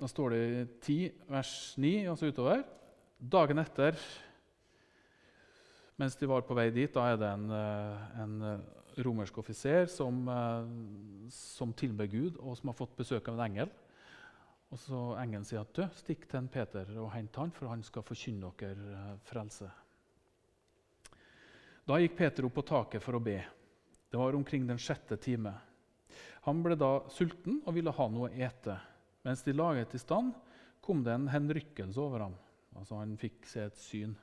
Da 0.00 0.08
står 0.08 0.32
det 0.32 0.40
i 0.40 0.60
10, 0.80 0.98
vers 1.28 1.54
9, 1.76 1.88
altså 2.08 2.30
utover. 2.32 2.62
Dagen 3.20 3.60
etter, 3.60 3.98
mens 6.00 6.16
de 6.16 6.28
var 6.30 6.46
på 6.48 6.56
vei 6.56 6.70
dit, 6.72 6.88
da 6.94 7.10
er 7.10 7.18
det 7.20 7.28
en, 7.28 7.50
eh, 7.52 8.22
en 8.22 8.62
romersk 9.04 9.42
offiser 9.42 9.84
som, 9.92 10.22
eh, 10.28 11.28
som 11.28 11.72
tilber 11.76 12.06
Gud, 12.06 12.38
og 12.40 12.56
som 12.56 12.72
har 12.72 12.78
fått 12.78 12.96
besøk 12.96 13.28
av 13.28 13.34
en 13.36 13.44
engel. 13.44 13.70
Og 14.72 14.78
så 14.78 15.18
Engelen 15.20 15.44
sier 15.44 15.60
at 15.60 15.74
du, 15.74 15.82
stikk 15.98 16.28
til 16.30 16.38
en 16.38 16.48
Peter 16.48 16.86
og 16.96 17.12
hent 17.12 17.36
han, 17.36 17.50
for 17.50 17.68
han 17.68 17.82
skal 17.82 18.02
forkynne 18.02 18.52
dere 18.56 18.92
eh, 18.96 19.16
frelse. 19.28 19.70
Da 21.86 21.98
gikk 21.98 22.16
Peter 22.16 22.46
opp 22.46 22.54
på 22.54 22.64
taket 22.64 23.02
for 23.02 23.18
å 23.18 23.22
be. 23.22 23.44
Det 24.10 24.18
var 24.18 24.32
omkring 24.32 24.66
den 24.66 24.78
sjette 24.78 25.20
time. 25.20 25.52
Han 26.46 26.62
ble 26.62 26.76
da 26.78 27.00
sulten 27.10 27.60
og 27.66 27.74
ville 27.74 27.92
ha 27.92 28.08
noe 28.08 28.30
å 28.30 28.32
ete. 28.32 28.78
Mens 29.26 29.42
de 29.44 29.52
laget 29.52 29.94
i 29.94 30.00
stand, 30.00 30.32
kom 30.80 31.04
det 31.04 31.12
en 31.14 31.28
henrykkelse 31.28 32.00
over 32.00 32.26
ham. 32.26 32.36
Altså 32.76 33.00
Han 33.00 33.16
fikk 33.20 33.46
se 33.48 33.66
et 33.66 33.80
syn. 33.80 34.14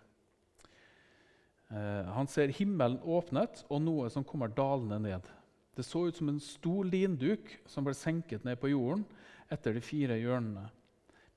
Eh, 1.69 2.13
han 2.15 2.29
ser 2.31 2.53
himmelen 2.55 2.99
åpnet 3.03 3.65
og 3.67 3.83
noe 3.83 4.09
som 4.13 4.25
kommer 4.25 4.51
dalende 4.53 4.99
ned. 5.03 5.27
Det 5.75 5.85
så 5.85 6.07
ut 6.07 6.17
som 6.17 6.31
en 6.31 6.41
stor 6.41 6.87
linduk 6.87 7.51
som 7.69 7.85
ble 7.85 7.93
senket 7.97 8.47
ned 8.47 8.57
på 8.61 8.71
jorden 8.71 9.03
etter 9.53 9.75
de 9.75 9.83
fire 9.83 10.17
hjørnene. 10.17 10.69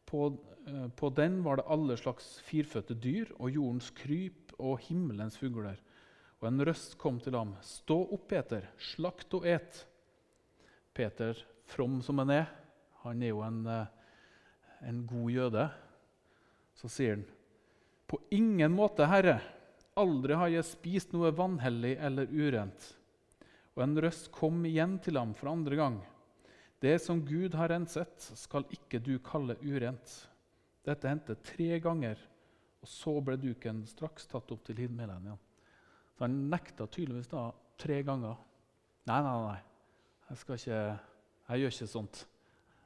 På, 0.08 0.30
eh, 0.66 0.86
på 0.96 1.10
den 1.14 1.42
var 1.44 1.60
det 1.60 1.68
alle 1.68 1.98
slags 2.00 2.38
firfødte 2.46 2.96
dyr 2.96 3.34
og 3.38 3.50
jordens 3.50 3.90
kryp 3.90 4.54
og 4.58 4.80
himmelens 4.86 5.36
fugler. 5.40 5.76
Og 6.40 6.48
en 6.48 6.64
røst 6.64 6.96
kom 6.98 7.20
til 7.20 7.36
ham. 7.36 7.52
Stå 7.60 7.98
opp, 8.14 8.28
Peter, 8.30 8.64
slakt 8.78 9.34
og 9.36 9.44
et. 9.46 9.84
Peter, 10.94 11.36
from 11.66 12.00
som 12.02 12.18
han 12.18 12.30
er, 12.30 12.48
han 13.04 13.22
er 13.22 13.32
jo 13.32 13.42
en, 13.44 13.60
eh, 13.66 13.86
en 14.88 15.04
god 15.06 15.30
jøde, 15.30 15.66
så 16.74 16.88
sier 16.88 17.16
han, 17.16 17.26
På 18.10 18.18
ingen 18.34 18.72
måte, 18.74 19.06
Herre. 19.06 19.36
Aldri 19.94 20.34
har 20.34 20.48
jeg 20.50 20.66
spist 20.66 21.12
noe 21.14 21.30
vanhellig 21.30 21.92
eller 22.02 22.26
urent. 22.26 22.88
Og 23.76 23.84
en 23.84 23.94
røst 24.02 24.32
kom 24.34 24.64
igjen 24.66 24.96
til 24.98 25.18
ham 25.20 25.30
for 25.36 25.52
andre 25.52 25.78
gang. 25.78 26.00
Det 26.82 26.96
som 26.98 27.20
Gud 27.22 27.54
har 27.54 27.70
renset, 27.70 28.26
skal 28.34 28.66
ikke 28.74 28.98
du 28.98 29.12
kalle 29.22 29.54
urent. 29.62 30.10
Dette 30.82 31.06
hendte 31.06 31.36
tre 31.44 31.78
ganger, 31.78 32.18
og 32.80 32.88
så 32.88 33.14
ble 33.22 33.36
duken 33.38 33.84
straks 33.86 34.26
tatt 34.26 34.50
opp 34.50 34.64
til 34.66 34.80
himmelen 34.80 35.28
igjen. 35.28 35.40
Så 36.16 36.26
han 36.26 36.38
nekta 36.50 36.88
tydeligvis 36.90 37.30
da 37.30 37.50
tre 37.78 38.02
ganger. 38.02 38.40
Nei, 39.06 39.20
nei, 39.22 39.36
nei. 39.44 39.60
Jeg, 40.30 40.40
ikke, 40.56 40.80
jeg 41.46 41.62
gjør 41.62 41.74
ikke 41.76 41.90
sånt. 41.94 42.24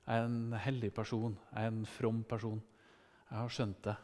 Jeg 0.04 0.20
er 0.20 0.26
en 0.28 0.56
hellig 0.60 0.92
person. 0.94 1.36
Jeg 1.52 1.64
er 1.64 1.72
en 1.72 1.84
from 1.88 2.22
person. 2.28 2.60
Jeg 3.30 3.38
har 3.38 3.52
skjønt 3.52 3.84
det. 3.86 3.94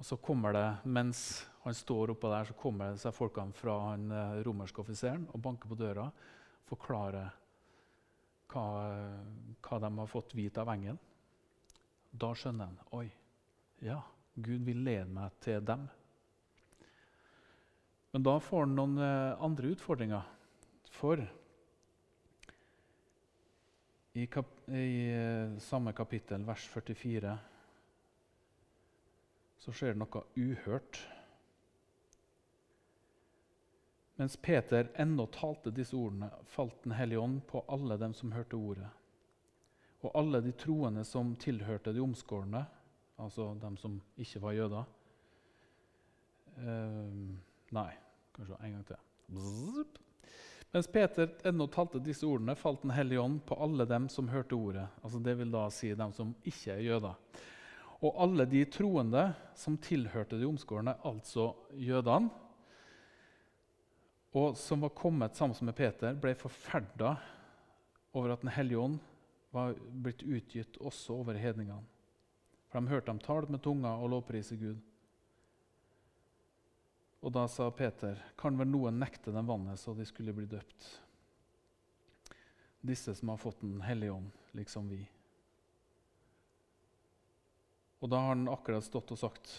Og 0.00 0.06
så 0.06 0.16
kommer 0.16 0.54
det, 0.56 0.68
Mens 0.84 1.46
han 1.64 1.74
står 1.76 2.14
oppå 2.14 2.30
der, 2.32 2.46
så 2.48 2.54
kommer 2.56 2.94
det 2.94 3.02
seg 3.02 3.12
folkene 3.12 3.52
fra 3.52 3.74
den 3.92 4.12
eh, 4.16 4.38
romerske 4.46 4.80
offiseren 4.80 5.26
og 5.28 5.42
banker 5.44 5.68
på 5.68 5.76
døra 5.76 6.06
forklarer 6.70 7.34
hva, 8.50 8.64
hva, 9.60 9.78
de 9.82 9.90
har 9.98 10.10
fått 10.10 10.34
vite 10.38 10.62
av 10.62 10.70
engelen. 10.72 10.98
Da 12.10 12.32
skjønner 12.34 12.70
han 12.70 12.96
oi, 12.96 13.06
ja, 13.84 14.00
Gud 14.34 14.64
vil 14.66 14.80
lede 14.86 15.10
meg 15.12 15.36
til 15.44 15.60
dem. 15.66 15.84
Men 18.10 18.26
da 18.26 18.38
får 18.42 18.64
han 18.64 18.74
noen 18.78 18.96
eh, 19.04 19.42
andre 19.44 19.74
utfordringer. 19.76 20.32
For 20.90 21.22
i, 24.12 24.26
kap 24.26 24.68
i 24.68 25.10
eh, 25.12 25.58
samme 25.62 25.92
kapittel, 25.92 26.44
vers 26.46 26.66
44 26.72 27.38
så 29.60 29.72
skjer 29.76 29.92
det 29.92 30.00
noe 30.00 30.22
uhørt. 30.40 30.98
Mens 34.20 34.36
Peter 34.40 34.88
ennå 35.00 35.26
talte 35.32 35.72
disse 35.72 35.96
ordene, 35.96 36.30
falt 36.48 36.82
Den 36.84 36.96
hellige 36.96 37.20
ånd 37.20 37.42
på 37.48 37.64
alle 37.68 37.96
dem 38.00 38.14
som 38.16 38.32
hørte 38.32 38.56
ordet. 38.56 38.88
Og 40.00 40.12
alle 40.16 40.40
de 40.44 40.52
troende 40.56 41.04
som 41.04 41.34
tilhørte 41.36 41.92
de 41.92 42.00
omskårne, 42.00 42.64
altså 43.20 43.52
dem 43.60 43.76
som 43.76 44.00
ikke 44.16 44.40
var 44.40 44.56
jøder 44.56 44.84
uh, 46.56 47.36
Nei, 47.70 47.90
kanskje 48.34 48.56
en 48.64 48.78
gang 48.78 48.86
til. 48.88 49.02
Bzzzt. 49.30 50.00
Mens 50.70 50.86
Peter 50.86 51.32
ennå 51.44 51.66
talte 51.66 51.98
disse 51.98 52.26
ordene, 52.26 52.54
falt 52.54 52.82
Den 52.82 52.92
hellige 52.94 53.20
ånd 53.20 53.40
på 53.46 53.56
alle 53.58 53.84
dem 53.90 54.08
som 54.08 54.28
hørte 54.30 54.54
ordet. 54.54 54.86
Altså 55.02 55.18
Det 55.18 55.34
vil 55.38 55.50
da 55.50 55.64
si 55.74 55.94
dem 55.94 56.12
som 56.14 56.34
ikke 56.46 56.76
er 56.76 56.84
jøder. 56.84 57.16
Og 58.00 58.20
alle 58.22 58.46
de 58.46 58.62
troende 58.64 59.24
som 59.58 59.76
tilhørte 59.76 60.38
de 60.38 60.46
omskårne, 60.48 60.94
altså 61.04 61.50
jødene, 61.74 62.30
og 64.30 64.54
som 64.56 64.80
var 64.80 64.94
kommet 64.94 65.36
sammen 65.36 65.66
med 65.66 65.74
Peter, 65.74 66.14
ble 66.14 66.36
forferda 66.38 67.16
over 68.14 68.32
at 68.32 68.42
Den 68.42 68.54
hellige 68.54 68.78
ånd 68.78 69.00
var 69.50 69.74
blitt 69.74 70.22
utgitt 70.22 70.78
også 70.78 71.18
over 71.18 71.34
hedningene. 71.34 71.82
For 72.70 72.78
de 72.78 72.92
hørte 72.92 73.10
dem 73.10 73.18
tale 73.18 73.50
med 73.50 73.62
tunga 73.62 73.96
og 73.98 74.12
lovprise 74.14 74.56
Gud. 74.56 74.78
Og 77.20 77.32
da 77.32 77.44
sa 77.52 77.68
Peter, 77.76 78.16
kan 78.40 78.56
vel 78.56 78.68
noen 78.70 79.00
nekte 79.00 79.32
dem 79.34 79.48
vannet 79.48 79.80
så 79.80 79.92
de 79.96 80.06
skulle 80.08 80.32
bli 80.36 80.48
døpt? 80.48 80.86
Disse 82.80 83.12
som 83.14 83.28
har 83.28 83.40
fått 83.40 83.60
Den 83.60 83.80
hellige 83.84 84.12
ånd, 84.12 84.30
liksom 84.56 84.88
vi. 84.88 85.02
Og 88.00 88.08
da 88.08 88.22
har 88.22 88.32
han 88.32 88.48
akkurat 88.48 88.84
stått 88.84 89.12
og 89.12 89.20
sagt 89.20 89.52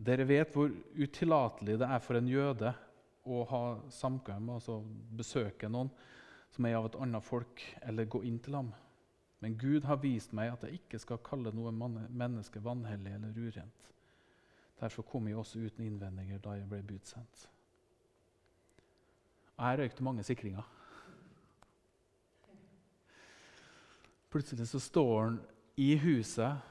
Dere 0.00 0.24
vet 0.26 0.54
hvor 0.56 0.72
utillatelig 0.96 1.76
det 1.78 1.86
er 1.86 2.02
for 2.02 2.18
en 2.18 2.28
jøde 2.30 2.72
å 3.28 3.42
ha 3.50 3.64
samkvem, 3.92 4.48
altså 4.56 4.78
besøke 5.12 5.68
noen 5.68 5.90
som 6.50 6.66
er 6.66 6.78
av 6.78 6.88
et 6.88 6.96
annet 7.04 7.22
folk, 7.22 7.62
eller 7.86 8.08
gå 8.10 8.22
inn 8.26 8.38
til 8.42 8.56
ham. 8.56 8.70
Men 9.44 9.58
Gud 9.60 9.84
har 9.86 10.00
vist 10.02 10.32
meg 10.36 10.54
at 10.54 10.64
jeg 10.66 10.80
ikke 10.80 10.98
skal 11.00 11.20
kalle 11.24 11.52
noe 11.54 11.70
menneske 11.72 12.62
vanhellig 12.64 13.12
eller 13.16 13.36
urent. 13.36 13.90
Derfor 14.80 15.02
kom 15.02 15.28
jeg 15.28 15.36
også 15.36 15.60
uten 15.60 15.84
innvendinger 15.84 16.40
da 16.40 16.56
jeg 16.56 16.68
ble 16.68 16.82
budsendt. 16.82 17.46
Og 19.56 19.66
jeg 19.66 19.78
røykte 19.78 20.04
mange 20.04 20.24
sikringer. 20.24 20.64
Plutselig 24.30 24.68
så 24.70 24.78
står 24.80 25.22
han 25.22 25.40
i 25.76 25.94
huset 26.00 26.66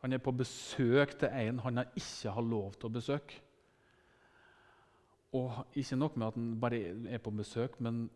han 0.00 0.12
er 0.16 0.20
på 0.24 0.32
besøk 0.32 1.12
til 1.20 1.28
en 1.28 1.58
han 1.60 1.82
ikke 1.84 2.32
har 2.32 2.44
lov 2.44 2.72
til 2.72 2.88
å 2.88 2.92
besøke. 2.94 3.40
Og 5.36 5.52
ikke 5.76 5.96
nok 5.96 6.16
med 6.16 6.26
at 6.26 6.38
han 6.38 6.54
bare 6.60 6.78
er 7.12 7.20
på 7.22 7.30
besøk, 7.30 7.76
men 7.80 8.08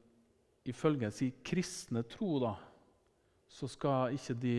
ifølge 0.64 1.10
sin 1.12 1.34
kristne 1.44 2.02
tro 2.08 2.38
da, 2.40 2.54
så 3.48 3.68
skal 3.68 4.16
ikke 4.16 4.34
de 4.40 4.54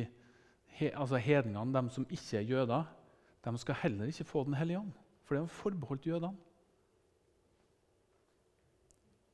altså 0.94 1.18
hedningene, 1.18 1.74
de 1.74 1.90
som 1.90 2.06
ikke 2.10 2.38
er 2.38 2.46
jøder, 2.46 2.86
de 3.46 3.58
skal 3.62 3.78
heller 3.84 4.10
ikke 4.10 4.26
få 4.26 4.44
Den 4.44 4.54
hellige 4.54 4.80
ånd. 4.80 4.92
For 5.24 5.36
det 5.36 5.44
er 5.44 5.48
forbeholdt 5.48 6.08
jødene. 6.08 6.38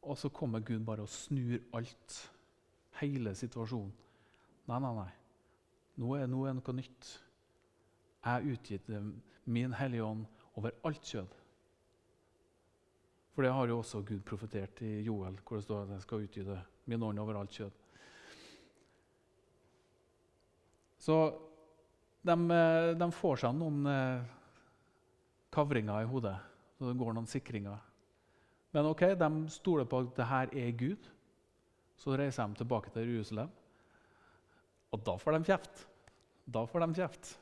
Og 0.01 0.17
så 0.17 0.29
kommer 0.29 0.59
Gud 0.59 0.79
bare 0.85 1.01
og 1.01 1.09
snur 1.09 1.57
alt. 1.73 2.31
Hele 3.01 3.35
situasjonen. 3.35 3.93
Nei, 4.67 4.79
nei, 4.79 4.93
nei. 4.93 5.09
Nå 6.01 6.15
er, 6.15 6.27
nå 6.29 6.45
noe 6.53 6.73
nytt 6.75 7.11
jeg 8.21 8.53
utgitt 8.53 8.89
min 9.45 9.73
Hellige 9.73 10.05
Ånd 10.05 10.25
over 10.55 10.75
alt 10.85 11.05
kjød. 11.05 11.37
For 13.31 13.45
det 13.45 13.53
har 13.55 13.67
jo 13.67 13.77
også 13.79 14.03
Gud 14.05 14.19
profetert 14.27 14.81
i 14.85 14.99
Joel, 15.05 15.39
hvor 15.47 15.57
det 15.57 15.63
står 15.63 15.83
at 15.83 15.93
jeg 15.95 16.05
skal 16.05 16.25
utgyte 16.25 16.57
min 16.85 17.03
ånd 17.03 17.19
over 17.19 17.39
alt 17.39 17.55
kjød. 17.55 17.71
Så 21.01 21.17
de, 22.27 22.35
de 22.99 23.07
får 23.15 23.41
seg 23.43 23.55
noen 23.57 23.87
eh, 23.89 24.27
kavringer 25.53 26.03
i 26.03 26.09
hodet, 26.09 26.35
så 26.77 26.89
det 26.89 26.99
går 26.99 27.15
noen 27.17 27.29
sikringer. 27.29 27.79
Men 28.71 28.87
ok, 28.87 29.03
de 29.19 29.29
stoler 29.51 29.87
på 29.89 30.03
at 30.03 30.13
det 30.15 30.29
her 30.29 30.53
er 30.63 30.77
Gud. 30.79 31.09
Så 31.99 32.15
reiser 32.17 32.47
de 32.47 32.61
tilbake 32.61 32.89
til 32.93 33.09
Jerusalem. 33.09 33.51
Og 34.91 35.03
da 35.05 35.17
får 35.19 35.35
de 35.35 35.49
kjeft. 35.51 35.83
Da 36.47 36.63
får 36.67 36.85
de 36.85 36.99
kjeft. 37.01 37.33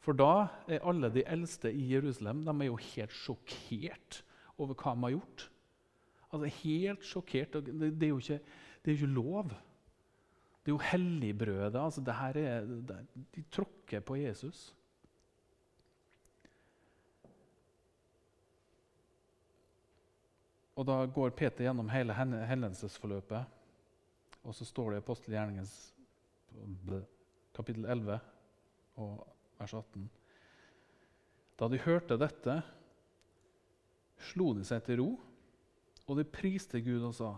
For 0.00 0.16
da 0.16 0.48
er 0.68 0.84
alle 0.88 1.10
de 1.12 1.24
eldste 1.28 1.70
i 1.72 1.86
Jerusalem 1.92 2.42
de 2.46 2.52
er 2.54 2.70
jo 2.70 2.80
helt 2.80 3.14
sjokkert 3.14 4.22
over 4.60 4.74
hva 4.74 4.94
de 4.96 5.06
har 5.06 5.16
gjort. 5.16 5.46
Altså 6.30 6.52
Helt 6.60 7.04
sjokkert. 7.06 7.58
Det, 7.66 7.90
er 7.90 8.12
jo 8.12 8.20
ikke, 8.20 8.40
det 8.80 8.90
er 8.90 8.96
jo 8.96 8.98
ikke 8.98 9.14
lov. 9.14 9.54
Det 10.60 10.68
er 10.68 10.76
jo 10.76 10.88
helligbrødet. 10.90 11.80
Altså, 11.80 12.02
det 12.04 12.14
her 12.14 12.36
er, 12.36 12.60
det, 12.88 12.98
de 13.34 13.44
tråkker 13.52 14.00
på 14.00 14.16
Jesus. 14.20 14.74
Og 20.76 20.86
Da 20.86 21.06
går 21.06 21.30
Peter 21.36 21.64
gjennom 21.64 21.88
hele 21.92 22.14
hendelsesforløpet. 22.14 23.44
Og 24.42 24.54
så 24.54 24.64
står 24.64 24.90
det 24.90 25.00
i 25.00 25.02
apostelgjerningens 25.04 25.74
kapittel 27.54 27.84
11 27.84 28.20
og 28.96 29.26
vers 29.58 29.74
18. 29.74 30.06
Da 31.60 31.68
de 31.68 31.82
hørte 31.84 32.16
dette, 32.16 32.54
slo 34.30 34.54
de 34.56 34.64
seg 34.64 34.80
til 34.86 35.02
ro, 35.02 35.10
og 36.06 36.16
de 36.16 36.24
priste 36.24 36.80
Gud 36.80 37.04
og 37.04 37.14
sa:" 37.14 37.34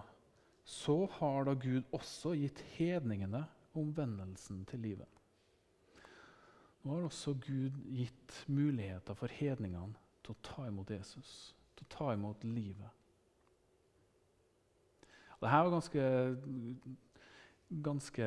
Så 0.64 1.06
har 1.18 1.46
da 1.48 1.54
Gud 1.58 1.82
også 1.92 2.36
gitt 2.38 2.62
hedningene 2.76 3.44
omvendelsen 3.78 4.62
til 4.68 4.84
livet. 4.84 5.08
Nå 6.82 6.96
har 6.96 7.06
også 7.06 7.34
Gud 7.38 7.76
gitt 7.94 8.34
muligheter 8.50 9.14
for 9.18 9.30
hedningene 9.30 9.94
til 10.22 10.34
å 10.34 10.42
ta 10.46 10.66
imot 10.68 10.90
Jesus, 10.90 11.54
til 11.76 11.86
å 11.86 11.92
ta 11.94 12.10
imot 12.14 12.44
livet. 12.46 12.98
Dette 15.42 15.50
var 15.50 15.70
ganske, 15.72 16.02
ganske 17.82 18.26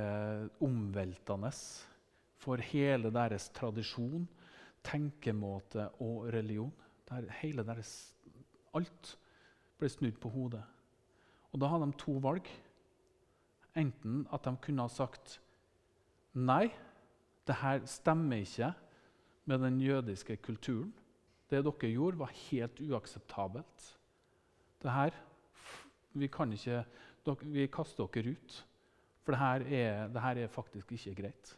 omveltende 0.63 1.52
for 2.43 2.63
hele 2.71 3.12
deres 3.15 3.48
tradisjon, 3.56 4.26
tenkemåte 4.84 5.88
og 6.04 6.28
religion. 6.36 6.74
Der, 7.08 7.28
hele 7.39 7.63
deres, 7.63 7.93
alt 8.76 9.15
ble 9.80 9.89
snudd 9.91 10.19
på 10.19 10.32
hodet. 10.34 10.63
Og 11.56 11.62
Da 11.62 11.70
hadde 11.72 11.88
de 11.88 11.96
to 11.96 12.18
valg. 12.20 12.50
Enten 13.80 14.26
at 14.36 14.44
de 14.44 14.52
kunne 14.60 14.84
ha 14.84 14.91
sagt 14.91 15.38
nei, 16.36 16.68
det 17.48 17.56
her 17.62 17.86
stemmer 17.88 18.41
ikke 18.44 18.74
med 19.48 19.62
den 19.63 19.78
jødiske 19.80 20.36
kulturen. 20.44 20.91
Det 21.48 21.62
dere 21.63 21.91
gjorde, 21.94 22.20
var 22.20 22.34
helt 22.50 22.82
uakseptabelt. 22.82 23.86
Det 24.84 24.91
her, 24.91 25.15
vi, 26.13 26.28
ikke, 26.28 26.84
vi 27.44 27.68
kaster 27.72 28.10
dere 28.12 28.34
ut. 28.36 28.58
For 29.24 29.32
det 29.32 29.39
her, 29.39 29.63
er, 29.80 30.08
det 30.12 30.22
her 30.22 30.41
er 30.44 30.52
faktisk 30.52 30.91
ikke 30.91 31.15
greit. 31.22 31.54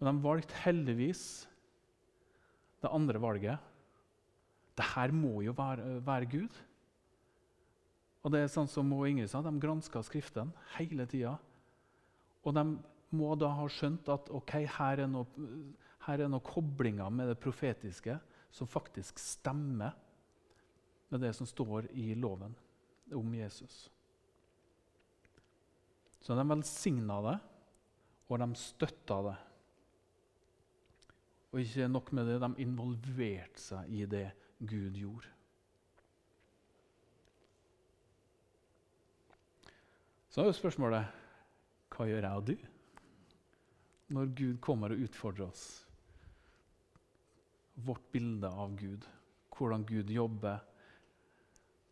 Men 0.00 0.16
de 0.16 0.24
valgte 0.24 0.58
heldigvis 0.64 1.22
det 2.82 2.90
andre 2.90 3.22
valget. 3.22 3.58
Det 4.76 4.84
her 4.96 5.12
må 5.12 5.40
jo 5.44 5.54
være, 5.54 6.00
være 6.06 6.26
Gud. 6.26 6.60
Og 8.20 8.32
det 8.32 8.42
er 8.42 8.52
sånn 8.52 8.68
som 8.68 8.88
Mo 8.88 9.00
Ingrid 9.08 9.30
sa, 9.32 9.40
De 9.40 9.52
granska 9.60 10.02
Skriften 10.04 10.52
hele 10.76 11.06
tida. 11.08 11.36
Og 12.44 12.56
de 12.56 12.64
må 13.16 13.34
da 13.38 13.50
ha 13.56 13.66
skjønt 13.70 14.08
at 14.12 14.28
ok, 14.32 14.56
her 14.78 15.04
er 15.04 15.10
noen 15.10 16.30
noe 16.32 16.44
koblinger 16.44 17.10
med 17.12 17.30
det 17.30 17.40
profetiske 17.40 18.16
som 18.50 18.68
faktisk 18.70 19.18
stemmer 19.22 19.94
med 21.10 21.22
det 21.22 21.32
som 21.36 21.46
står 21.46 21.90
i 21.98 22.12
loven 22.14 22.54
om 23.14 23.34
Jesus. 23.34 23.88
Så 26.20 26.36
de 26.36 26.44
velsigna 26.46 27.18
det, 27.24 27.36
og 28.30 28.38
de 28.42 28.48
støtta 28.58 29.16
det. 29.26 29.36
Og 31.50 31.62
ikke 31.64 31.88
nok 31.90 32.12
med 32.14 32.28
det, 32.30 32.38
de 32.44 32.50
involverte 32.62 33.62
seg 33.62 33.90
i 33.90 34.04
det 34.06 34.28
Gud 34.60 34.98
gjorde. 34.98 35.32
Så 40.30 40.44
er 40.44 40.46
jo 40.46 40.54
spørsmålet 40.54 41.16
hva 41.90 42.04
gjør 42.06 42.22
jeg 42.22 42.38
og 42.38 42.44
du 42.46 42.66
når 44.14 44.28
Gud 44.38 44.58
kommer 44.62 44.92
og 44.94 45.02
utfordrer 45.02 45.48
oss? 45.48 45.64
Vårt 47.82 48.04
bilde 48.14 48.46
av 48.46 48.76
Gud, 48.78 49.06
hvordan 49.56 49.86
Gud 49.88 50.10
jobber, 50.14 50.62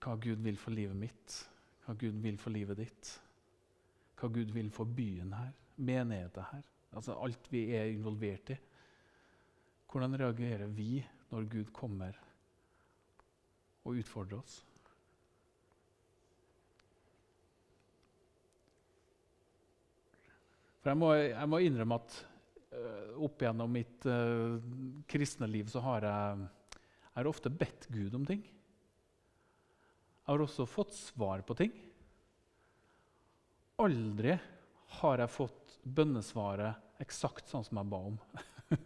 hva 0.05 0.15
Gud 0.23 0.45
vil 0.45 0.59
for 0.61 0.75
livet 0.75 0.99
mitt, 0.99 1.39
hva 1.87 1.97
Gud 1.99 2.23
vil 2.23 2.39
for 2.39 2.55
livet 2.55 2.79
ditt, 2.79 3.11
hva 4.21 4.31
Gud 4.35 4.55
vil 4.55 4.71
for 4.75 4.87
byen 4.87 5.35
her, 5.35 5.51
menigheten 5.75 6.47
her. 6.53 6.65
Altså 6.95 7.19
alt 7.19 7.51
vi 7.51 7.67
er 7.75 7.91
involvert 7.91 8.55
i. 8.55 8.61
Hvordan 9.91 10.15
reagerer 10.21 10.71
vi 10.79 11.03
når 11.33 11.51
Gud 11.51 11.75
kommer 11.75 12.15
og 13.83 13.99
utfordrer 13.99 14.39
oss? 14.39 14.61
For 20.89 20.95
jeg 20.95 21.01
må, 21.03 21.09
jeg 21.21 21.49
må 21.53 21.59
innrømme 21.61 21.97
at 22.01 22.15
uh, 22.73 23.17
opp 23.27 23.43
gjennom 23.45 23.75
mitt 23.77 24.07
uh, 24.09 24.57
kristne 25.05 25.45
liv 25.45 25.69
så 25.69 25.83
har 25.85 26.07
jeg, 26.09 26.47
jeg 26.79 27.19
har 27.19 27.29
ofte 27.29 27.53
bedt 27.53 27.85
Gud 27.93 28.15
om 28.17 28.25
ting. 28.25 28.41
Jeg 28.41 30.31
har 30.31 30.41
også 30.41 30.65
fått 30.65 30.97
svar 30.97 31.43
på 31.45 31.53
ting. 31.59 31.75
Aldri 33.85 34.39
har 35.03 35.21
jeg 35.21 35.35
fått 35.35 35.77
bønnesvaret 35.85 37.05
eksakt 37.05 37.53
sånn 37.53 37.69
som 37.69 37.83
jeg 37.83 37.93
ba 37.93 38.01
om. 38.09 38.17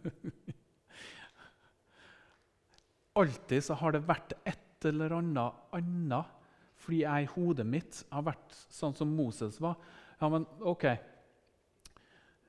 Alltid 3.23 3.63
så 3.63 3.79
har 3.79 3.95
det 3.95 4.03
vært 4.11 4.35
et 4.43 4.89
eller 4.91 5.15
annet 5.21 5.71
annet 5.79 6.35
fordi 6.83 7.05
jeg 7.05 7.23
i 7.23 7.31
hodet 7.37 7.63
mitt 7.63 8.03
har 8.11 8.27
vært 8.27 8.59
sånn 8.67 8.91
som 8.91 9.15
Moses 9.15 9.55
var. 9.63 9.79
Ja, 10.19 10.27
men 10.27 10.43
ok, 10.59 11.12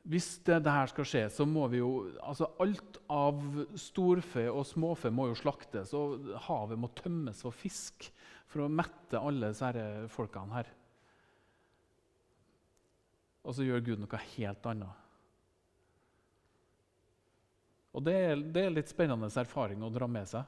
Hvis 0.04 0.26
det, 0.44 0.58
det 0.66 0.72
skal 0.90 1.06
skje, 1.08 1.22
så 1.32 1.46
må 1.48 1.64
vi 1.72 1.80
jo 1.80 1.92
altså 2.20 2.50
Alt 2.60 2.98
av 3.08 3.40
storfe 3.80 4.44
og 4.50 4.66
småfe 4.68 5.08
må 5.12 5.30
jo 5.30 5.38
slaktes, 5.38 5.94
og 5.96 6.26
havet 6.44 6.80
må 6.80 6.90
tømmes 6.98 7.40
for 7.44 7.56
fisk 7.56 8.10
for 8.50 8.66
å 8.66 8.72
mette 8.72 9.20
alle 9.20 9.52
disse 9.54 9.86
folkene 10.12 10.58
her. 10.58 10.68
Og 13.44 13.56
så 13.56 13.64
gjør 13.64 13.84
Gud 13.84 14.02
noe 14.04 14.20
helt 14.34 14.68
annet. 14.68 15.00
Og 17.94 18.02
det 18.04 18.14
er, 18.18 18.36
det 18.36 18.66
er 18.66 18.74
litt 18.74 18.90
spennende 18.90 19.30
erfaring 19.40 19.84
å 19.84 19.92
dra 19.94 20.08
med 20.10 20.28
seg. 20.28 20.44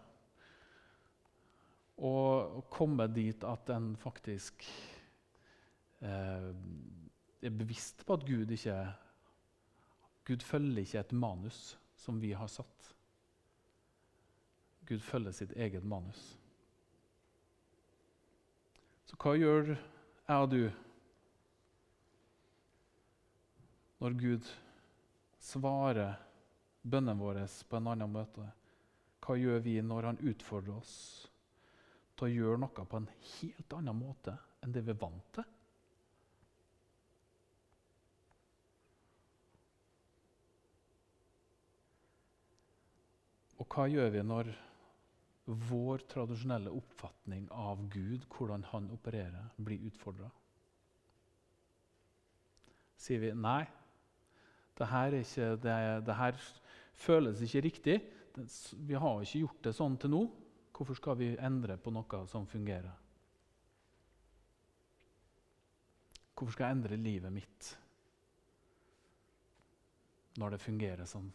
Og 2.05 2.65
komme 2.73 3.07
dit 3.09 3.45
at 3.47 3.71
en 3.73 3.93
faktisk 4.01 4.67
eh, 6.05 6.49
er 7.41 7.55
bevisst 7.57 8.03
på 8.05 8.17
at 8.19 8.27
Gud 8.27 8.53
ikke 8.53 8.81
Gud 10.27 10.43
følger 10.43 10.83
ikke 10.83 11.03
et 11.05 11.13
manus 11.15 11.61
som 11.97 12.19
vi 12.21 12.33
har 12.35 12.51
satt. 12.51 12.91
Gud 14.87 15.03
følger 15.03 15.35
sitt 15.35 15.55
eget 15.55 15.87
manus. 15.87 16.25
Så 19.07 19.19
hva 19.23 19.37
gjør 19.39 19.73
jeg 19.77 20.37
og 20.37 20.51
du 20.51 20.63
når 24.03 24.19
Gud 24.21 24.51
svarer 25.41 26.19
bønnen 26.83 27.19
vår 27.19 27.41
på 27.71 27.79
en 27.79 27.93
annen 27.95 28.13
måte? 28.13 28.51
Hva 29.23 29.39
gjør 29.39 29.63
vi 29.63 29.79
når 29.83 30.11
han 30.11 30.23
utfordrer 30.27 30.77
oss? 30.77 30.99
til 32.17 32.27
å 32.27 32.33
gjøre 32.33 32.61
noe 32.63 32.87
på 32.89 33.01
en 33.01 33.09
helt 33.37 33.77
annen 33.77 33.99
måte 33.99 34.35
enn 34.65 34.73
det 34.73 34.83
vi 34.87 34.95
er 34.95 35.01
vant 35.01 35.33
til. 35.37 35.45
Og 43.67 43.75
hva 43.75 43.87
gjør 43.91 44.13
vi 44.15 44.23
når 44.23 44.51
vår 45.47 46.03
tradisjonelle 46.11 46.73
oppfatning 46.75 47.47
av 47.55 47.83
Gud, 47.91 48.27
hvordan 48.31 48.65
han 48.73 48.89
opererer, 48.95 49.51
blir 49.59 49.85
utfordra? 49.87 50.31
Sier 52.97 53.21
vi 53.23 53.33
nei, 53.37 53.65
det 54.79 54.89
her, 54.91 55.15
ikke, 55.19 55.51
det, 55.63 55.77
det 56.07 56.17
her 56.19 56.39
føles 56.99 57.43
ikke 57.43 57.65
riktig. 57.67 57.97
Vi 58.87 58.95
har 58.95 59.23
ikke 59.23 59.43
gjort 59.45 59.63
det 59.69 59.75
sånn 59.77 59.97
til 60.01 60.13
nå. 60.13 60.23
Hvorfor 60.77 60.99
skal 60.99 61.19
vi 61.21 61.31
endre 61.41 61.79
på 61.81 61.93
noe 61.95 62.23
som 62.29 62.47
fungerer? 62.49 62.93
Hvorfor 66.37 66.53
skal 66.53 66.69
jeg 66.69 66.79
endre 66.79 67.01
livet 67.01 67.33
mitt 67.33 67.73
når 70.37 70.53
det 70.53 70.61
fungerer 70.61 71.09
sånn 71.09 71.31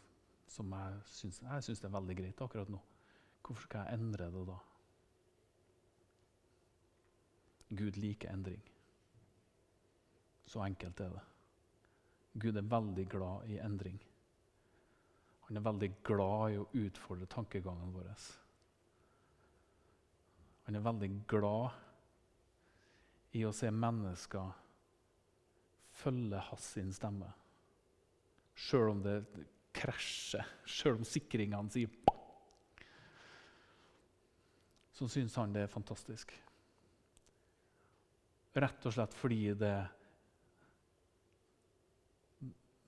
som 0.51 0.73
jeg 0.75 0.99
syns, 1.07 1.39
jeg 1.45 1.63
syns 1.65 1.83
er 1.85 1.93
veldig 1.93 2.17
greit 2.17 2.43
akkurat 2.43 2.69
nå? 2.71 2.79
Hvorfor 3.41 3.63
skal 3.67 3.87
jeg 3.87 3.99
endre 3.99 4.27
det 4.33 4.45
da? 4.49 4.57
Gud 7.71 7.99
liker 8.03 8.33
endring. 8.33 8.63
Så 10.45 10.59
enkelt 10.65 10.99
er 10.99 11.13
det. 11.15 11.23
Gud 12.43 12.57
er 12.59 12.67
veldig 12.67 13.05
glad 13.09 13.47
i 13.47 13.59
endring. 13.63 13.99
Han 15.47 15.57
er 15.57 15.65
veldig 15.67 15.91
glad 16.07 16.51
i 16.51 16.59
å 16.59 16.67
utfordre 16.83 17.27
tankegangen 17.31 17.93
vår. 17.95 18.11
Han 20.67 20.75
er 20.75 20.83
veldig 20.85 21.09
glad 21.31 21.71
i 23.35 23.45
å 23.47 23.51
se 23.55 23.71
mennesker 23.71 24.51
følge 26.01 26.39
hans 26.49 26.69
stemme. 26.95 27.31
Sjøl 28.55 28.93
om 28.93 29.01
det 29.03 29.17
krasjer, 29.75 30.47
sjøl 30.67 30.99
om 30.99 31.07
sikringene 31.07 31.71
sier 31.73 31.91
Så 34.91 35.07
syns 35.09 35.33
han 35.39 35.53
det 35.55 35.63
er 35.65 35.71
fantastisk. 35.71 36.33
Rett 38.53 38.85
og 38.85 38.93
slett 38.93 39.15
fordi 39.17 39.53
det 39.57 39.75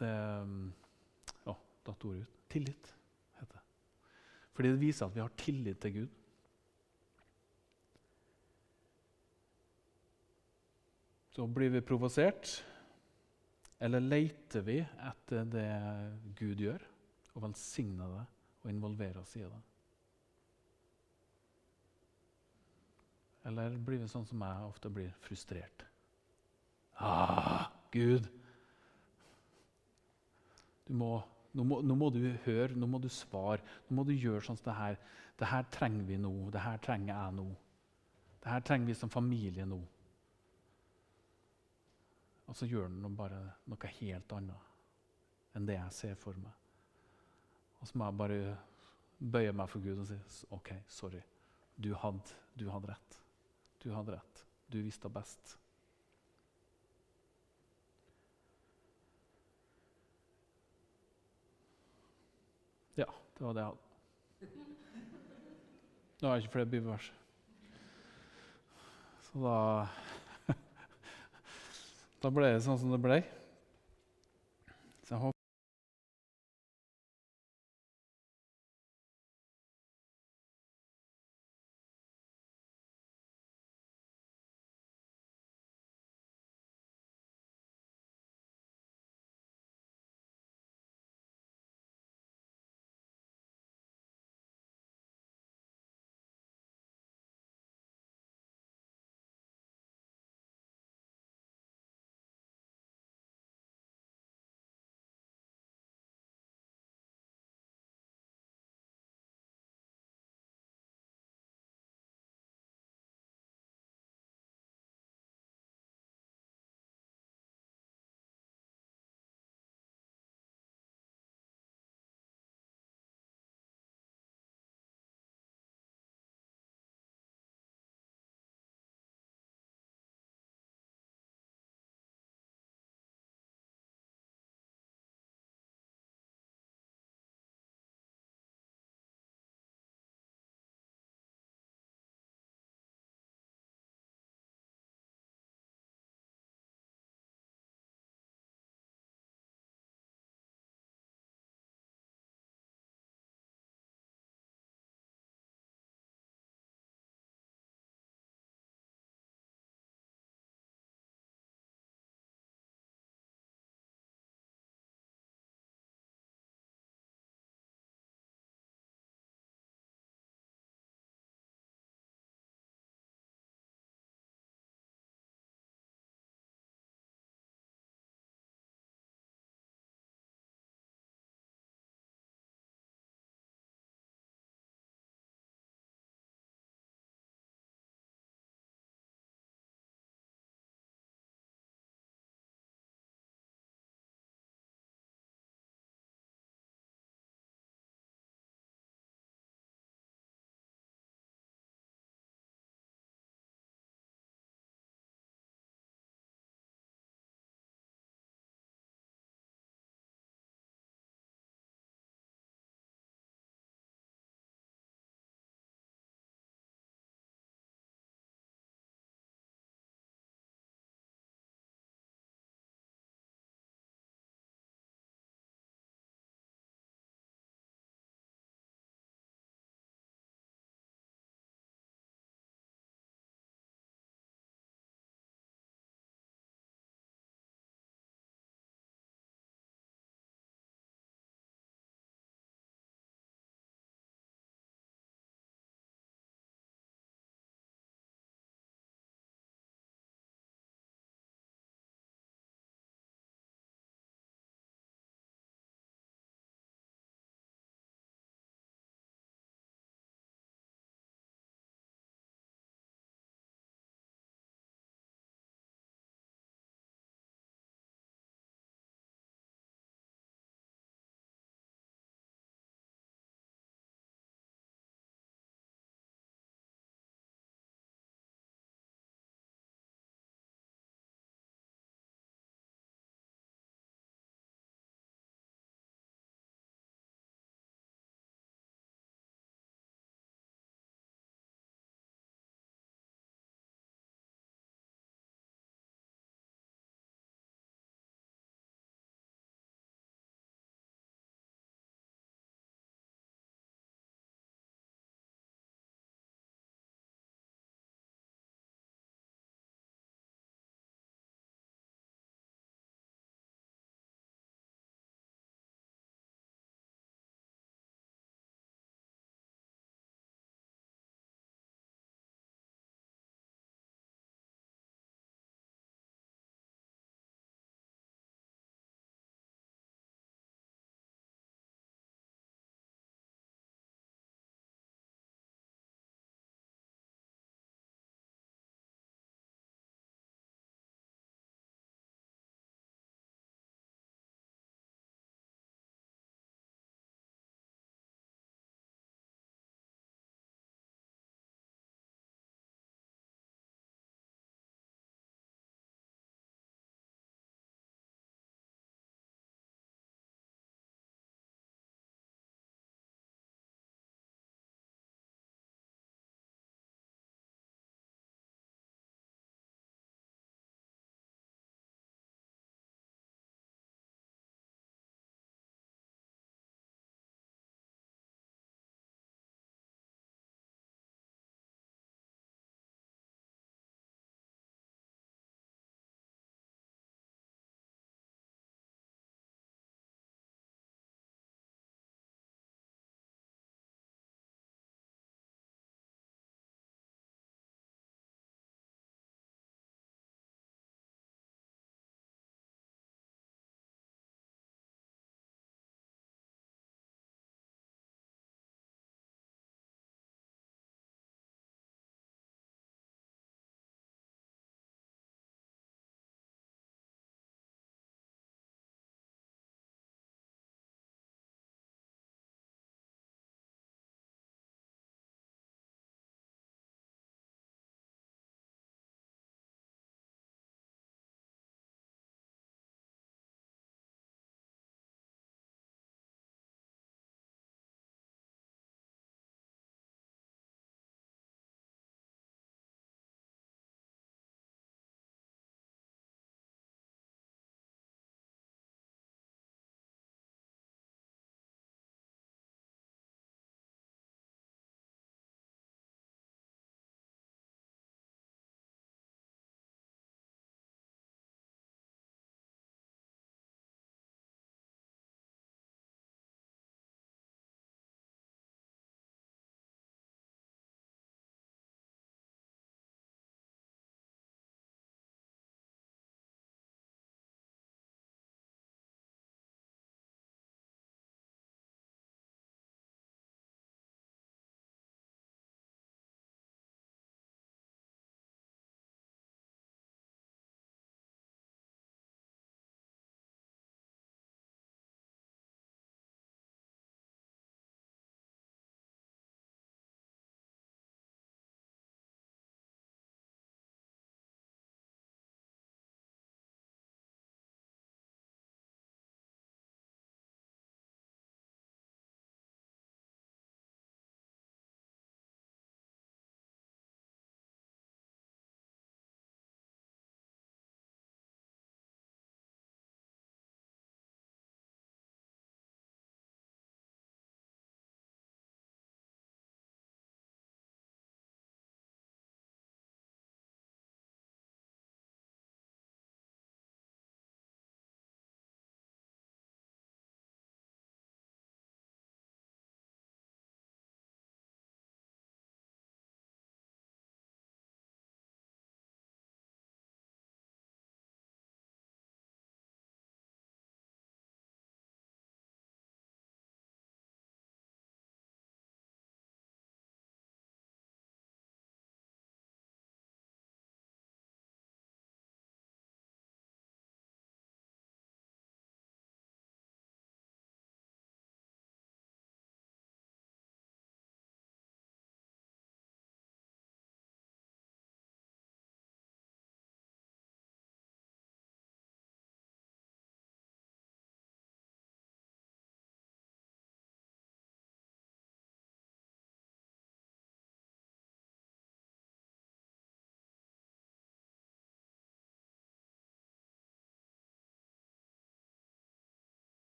det 0.00 0.14
Å, 1.44 1.54
datt 1.86 2.06
ordet 2.08 2.24
ut. 2.24 2.38
Tillit 2.50 2.88
heter 3.38 3.58
det. 3.58 3.62
Fordi 4.56 4.72
det 4.72 4.80
viser 4.80 5.06
at 5.06 5.14
vi 5.14 5.22
har 5.22 5.36
tillit 5.38 5.78
til 5.84 5.94
Gud. 6.00 6.16
Så 11.30 11.46
blir 11.46 11.70
vi 11.70 11.84
provosert, 11.84 12.56
eller 13.80 14.04
leter 14.04 14.64
vi 14.66 14.76
etter 14.82 15.46
det 15.48 15.68
Gud 16.36 16.60
gjør, 16.60 16.82
og 17.34 17.44
velsigner 17.46 18.16
det 18.18 18.24
og 18.60 18.72
involverer 18.72 19.20
oss 19.22 19.36
i 19.40 19.44
det? 19.46 19.60
Eller 23.48 23.78
blir 23.80 24.02
vi 24.02 24.08
sånn 24.10 24.26
som 24.28 24.42
jeg 24.44 24.66
ofte 24.68 24.90
blir 24.92 25.14
frustrert? 25.24 25.86
Ah, 27.00 27.70
Gud! 27.94 28.28
Må, 30.90 31.14
nå, 31.54 31.64
må, 31.64 31.80
nå, 31.86 31.96
må, 31.96 32.10
du 32.12 32.20
høre, 32.44 32.74
nå 32.76 32.88
må 32.90 33.00
du 33.00 33.08
svare, 33.08 33.62
nå 33.88 33.96
må 33.96 34.04
du 34.04 34.12
gjøre 34.12 34.42
sånn 34.44 34.58
som 34.58 34.68
det 34.68 34.76
her. 34.76 35.00
Det 35.40 35.48
her 35.48 35.64
trenger 35.72 36.04
vi 36.04 36.18
nå, 36.20 36.34
det 36.52 36.60
her 36.60 36.82
trenger 36.84 37.14
jeg 37.14 37.36
nå. 37.38 37.46
Det 38.44 38.52
her 38.52 38.64
trenger 38.66 38.90
vi 38.90 38.98
som 38.98 39.12
familie 39.12 39.64
nå. 39.68 39.80
Og 42.50 42.56
så 42.58 42.66
gjør 42.66 42.88
han 42.90 43.14
bare 43.14 43.38
noe 43.70 43.92
helt 44.00 44.32
annet 44.34 45.54
enn 45.54 45.66
det 45.66 45.76
jeg 45.76 45.94
ser 45.94 46.18
for 46.18 46.38
meg. 46.38 46.52
Og 47.80 47.88
så 47.88 47.98
må 47.98 48.08
jeg 48.08 48.18
bare 48.18 48.40
bøye 49.20 49.54
meg 49.54 49.70
for 49.70 49.82
Gud 49.84 50.02
og 50.02 50.08
si 50.08 50.46
OK, 50.56 50.72
sorry. 50.90 51.22
Du 51.80 51.92
hadde, 51.94 52.34
du 52.58 52.66
hadde 52.70 52.90
rett. 52.90 53.18
Du 53.82 53.90
hadde 53.94 54.16
rett. 54.16 54.42
Du 54.70 54.80
visste 54.82 55.08
best. 55.08 55.56
Ja, 62.98 63.06
det 63.38 63.46
var 63.46 63.56
det 63.56 63.64
jeg 63.64 63.70
hadde. 63.70 63.86
Nå 66.20 66.28
har 66.28 66.36
jeg 66.36 66.44
ikke 66.44 66.58
flere 66.58 66.72
bibelvers. 66.74 67.12
Så 69.30 69.40
da 69.40 69.56
Da 72.20 72.28
ble 72.28 72.50
det 72.52 72.64
sånn 72.64 72.76
som 72.76 72.90
det 72.92 73.00
ble. 73.00 73.22